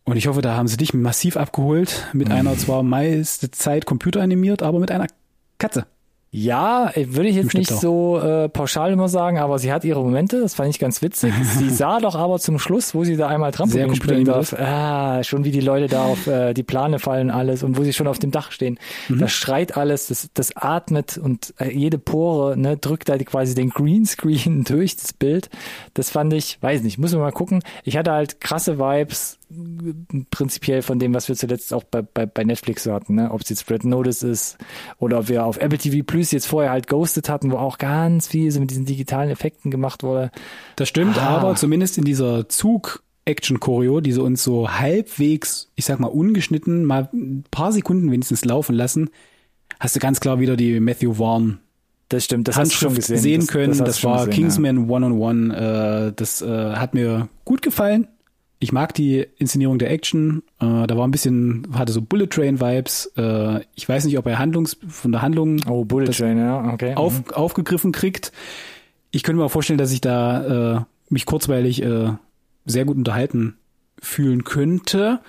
[0.05, 2.35] und ich hoffe, da haben sie dich massiv abgeholt mit mhm.
[2.35, 5.07] einer zwar meiste Zeit computeranimiert, aber mit einer
[5.59, 5.87] Katze.
[6.33, 10.41] Ja, würde ich jetzt nicht so äh, pauschal immer sagen, aber sie hat ihre Momente,
[10.41, 11.35] das fand ich ganz witzig.
[11.59, 15.45] Sie sah doch aber zum Schluss, wo sie da einmal Trampolin spielen darf, ah, schon
[15.45, 18.21] wie die Leute da auf äh, die Plane fallen alles und wo sie schon auf
[18.21, 18.79] dem Dach stehen.
[19.09, 19.19] Mhm.
[19.19, 23.71] Das schreit alles, das, das atmet und äh, jede Pore ne, drückt da quasi den
[23.71, 25.51] Greenscreen durch das Bild.
[25.95, 27.61] Das fand ich, weiß nicht, muss man mal gucken.
[27.83, 29.40] Ich hatte halt krasse Vibes
[30.31, 33.31] prinzipiell von dem, was wir zuletzt auch bei, bei, bei Netflix so hatten, ne?
[33.31, 34.59] ob es jetzt Red Notice ist
[34.99, 38.29] oder ob wir auf Apple TV Plus jetzt vorher halt Ghosted hatten, wo auch ganz
[38.29, 40.31] viel so mit diesen digitalen Effekten gemacht wurde.
[40.77, 41.39] Das stimmt, ah.
[41.39, 46.85] aber zumindest in dieser Zug Action-Choreo, die sie uns so halbwegs, ich sag mal, ungeschnitten,
[46.85, 49.11] mal ein paar Sekunden wenigstens laufen lassen,
[49.79, 51.59] hast du ganz klar wieder die Matthew Vaughn
[52.09, 53.19] das stimmt, das hast du schon gesehen.
[53.19, 53.69] sehen können.
[53.69, 56.09] Das, das, war gesehen, Kingsman One-on-One.
[56.09, 58.09] Äh, das äh, hat mir gut gefallen
[58.63, 60.43] ich mag die Inszenierung der Action.
[60.61, 63.11] Äh, da war ein bisschen, hatte so Bullet Train Vibes.
[63.17, 66.95] Äh, ich weiß nicht, ob er Handlungs von der Handlung oh, Bullet Train, ja, okay.
[66.95, 67.33] auf, mhm.
[67.33, 68.33] aufgegriffen kriegt.
[69.11, 72.13] Ich könnte mir auch vorstellen, dass ich da äh, mich kurzweilig äh,
[72.67, 73.57] sehr gut unterhalten
[73.99, 75.21] fühlen könnte.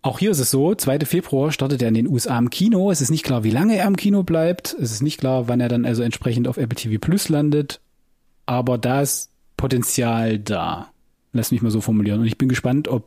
[0.00, 1.00] Auch hier ist es so, 2.
[1.00, 2.90] Februar startet er in den USA im Kino.
[2.90, 4.74] Es ist nicht klar, wie lange er im Kino bleibt.
[4.80, 7.80] Es ist nicht klar, wann er dann also entsprechend auf Apple TV Plus landet.
[8.46, 10.90] Aber da ist Potenzial da.
[11.38, 12.20] Lass mich mal so formulieren.
[12.20, 13.04] Und ich bin gespannt, ob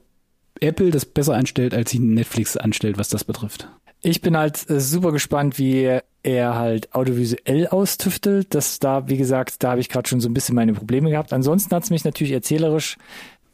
[0.61, 3.67] Apple das besser anstellt, als sich Netflix anstellt, was das betrifft.
[4.01, 8.55] Ich bin halt äh, super gespannt, wie er halt audiovisuell austüftelt.
[8.55, 11.33] Das da, wie gesagt, da habe ich gerade schon so ein bisschen meine Probleme gehabt.
[11.33, 12.97] Ansonsten hat es mich natürlich erzählerisch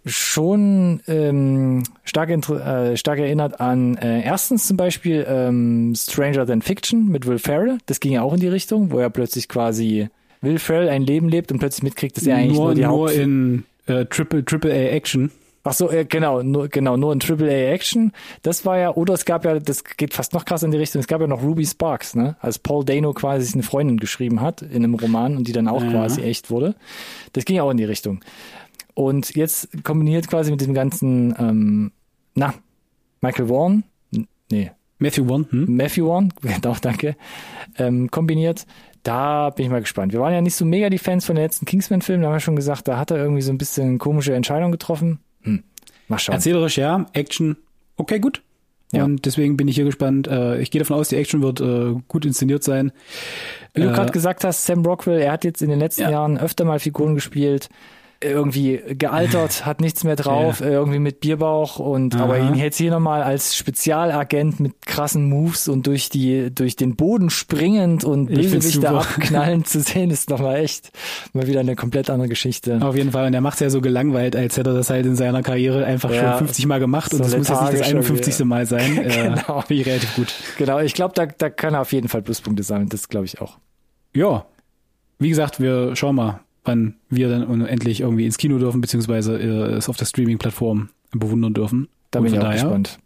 [0.06, 7.08] schon ähm, stark, äh, stark erinnert an äh, erstens zum Beispiel ähm, Stranger Than Fiction
[7.08, 7.80] mit Will Ferrell.
[7.88, 10.10] Das ging ja auch in die Richtung, wo er plötzlich quasi
[10.42, 12.90] Will Ferrell ein Leben lebt und plötzlich mitkriegt, dass er eigentlich nur, nur die nur
[12.90, 15.32] Haupt in äh, Triple, Triple A Action.
[15.64, 18.14] Ach so, äh, genau, nur, genau, nur ein Triple A Action.
[18.42, 21.02] Das war ja, oder es gab ja, das geht fast noch krass in die Richtung,
[21.02, 22.38] es gab ja noch Ruby Sparks, ne?
[22.40, 25.68] Als Paul Dano quasi sich eine Freundin geschrieben hat in einem Roman und die dann
[25.68, 25.92] auch ja.
[25.92, 26.76] quasi echt wurde.
[27.34, 28.22] Das ging ja auch in die Richtung.
[28.94, 31.92] Und jetzt kombiniert quasi mit dem ganzen, ähm,
[32.34, 32.54] na,
[33.22, 33.84] Michael Warren,
[34.50, 34.72] nee.
[35.00, 35.76] Matthew Warren, hm?
[35.76, 37.16] Matthew Warren, genau, danke,
[37.78, 38.66] ähm, kombiniert
[39.08, 40.12] da bin ich mal gespannt.
[40.12, 42.40] Wir waren ja nicht so mega die Fans von den letzten Kingsman-Filmen, da haben wir
[42.42, 45.20] schon gesagt, da hat er irgendwie so ein bisschen komische Entscheidungen getroffen.
[45.44, 45.64] Hm.
[46.08, 46.36] Mal schauen.
[46.36, 47.58] Erzählerisch ja, Action,
[47.96, 48.42] okay, gut.
[48.92, 49.04] Ja.
[49.04, 50.28] Und deswegen bin ich hier gespannt.
[50.28, 52.92] Äh, ich gehe davon aus, die Action wird äh, gut inszeniert sein.
[53.74, 56.12] Wie du äh, gerade gesagt hast, Sam Rockwell, er hat jetzt in den letzten ja.
[56.12, 57.70] Jahren öfter mal Figuren gespielt
[58.22, 60.68] irgendwie gealtert, hat nichts mehr drauf, ja.
[60.68, 62.24] irgendwie mit Bierbauch und Aha.
[62.24, 66.96] aber ihn jetzt hier nochmal als Spezialagent mit krassen Moves und durch die durch den
[66.96, 70.92] Boden springend und Bösewichte abknallend zu sehen, ist nochmal echt
[71.34, 72.80] mal wieder eine komplett andere Geschichte.
[72.82, 75.16] Auf jeden Fall und er macht ja so gelangweilt, als hätte er das halt in
[75.16, 77.88] seiner Karriere einfach ja, schon 50 Mal gemacht so und das muss jetzt nicht das
[77.88, 78.46] 51.
[78.46, 78.98] Mal sein.
[79.08, 79.64] Äh, genau.
[79.70, 80.34] Ich relativ gut.
[80.58, 83.40] Genau, ich glaube, da, da kann er auf jeden Fall Pluspunkte sammeln, das glaube ich
[83.40, 83.58] auch.
[84.14, 84.46] Ja,
[85.20, 89.76] wie gesagt, wir schauen mal, wann wir dann endlich irgendwie ins Kino dürfen, beziehungsweise äh,
[89.76, 91.88] es auf der Streaming-Plattform bewundern dürfen.
[92.12, 93.00] Da bin ich auch daher, gespannt.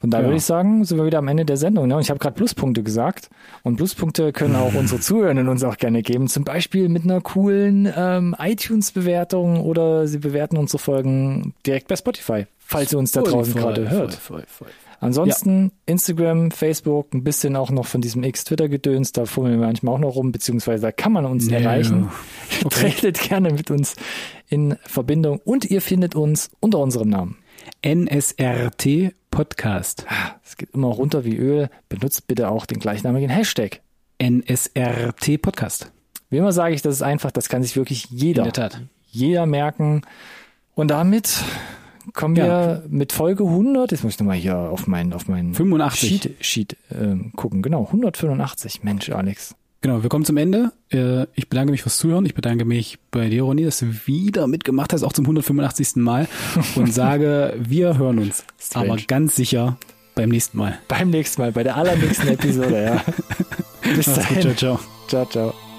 [0.00, 0.28] Von daher ja.
[0.30, 1.86] würde ich sagen, sind wir wieder am Ende der Sendung.
[1.86, 1.94] Ne?
[1.94, 3.30] Und ich habe gerade Pluspunkte gesagt.
[3.62, 6.26] Und Pluspunkte können auch unsere Zuhörenden uns auch gerne geben.
[6.26, 12.46] Zum Beispiel mit einer coolen ähm, iTunes-Bewertung oder sie bewerten unsere Folgen direkt bei Spotify,
[12.58, 14.14] falls ihr uns da draußen gerade hört.
[14.14, 14.68] Voll, voll, voll.
[15.02, 15.70] Ansonsten ja.
[15.86, 20.14] Instagram, Facebook, ein bisschen auch noch von diesem X-Twitter-Gedöns, da fummeln wir manchmal auch noch
[20.14, 21.60] rum, beziehungsweise da kann man uns yeah.
[21.60, 22.08] erreichen.
[22.64, 22.90] Okay.
[22.90, 23.96] Tretet gerne mit uns
[24.48, 27.38] in Verbindung und ihr findet uns unter unserem Namen.
[27.84, 30.06] NSRT Podcast.
[30.08, 31.70] Ah, es geht immer runter wie Öl.
[31.88, 33.80] Benutzt bitte auch den gleichnamigen Hashtag.
[34.22, 35.90] NSRT Podcast.
[36.30, 38.52] Wie immer sage ich, das ist einfach, das kann sich wirklich jeder,
[39.08, 40.02] jeder merken.
[40.74, 41.42] Und damit
[42.12, 42.44] kommen ja.
[42.44, 46.08] wir mit Folge 100, jetzt muss ich nochmal hier auf meinen, auf meinen 85.
[46.08, 47.62] Sheet, Sheet äh, gucken.
[47.62, 48.82] Genau, 185.
[48.82, 49.54] Mensch, Alex.
[49.82, 50.72] Genau, wir kommen zum Ende.
[50.92, 52.24] Äh, ich bedanke mich fürs Zuhören.
[52.24, 55.96] Ich bedanke mich bei dir, Ronny, dass du wieder mitgemacht hast, auch zum 185.
[55.96, 56.28] Mal.
[56.76, 58.44] Und sage, wir hören uns.
[58.60, 58.92] Strange.
[58.92, 59.76] Aber ganz sicher
[60.14, 60.78] beim nächsten Mal.
[60.86, 63.04] Beim nächsten Mal, bei der allernächsten Episode, ja.
[63.94, 64.42] Bis dahin.
[64.42, 64.80] Gut, ciao, ciao.
[65.08, 65.71] Ciao, ciao.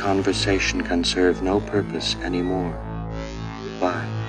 [0.00, 2.80] Conversation can serve no purpose anymore.
[3.78, 4.19] Why?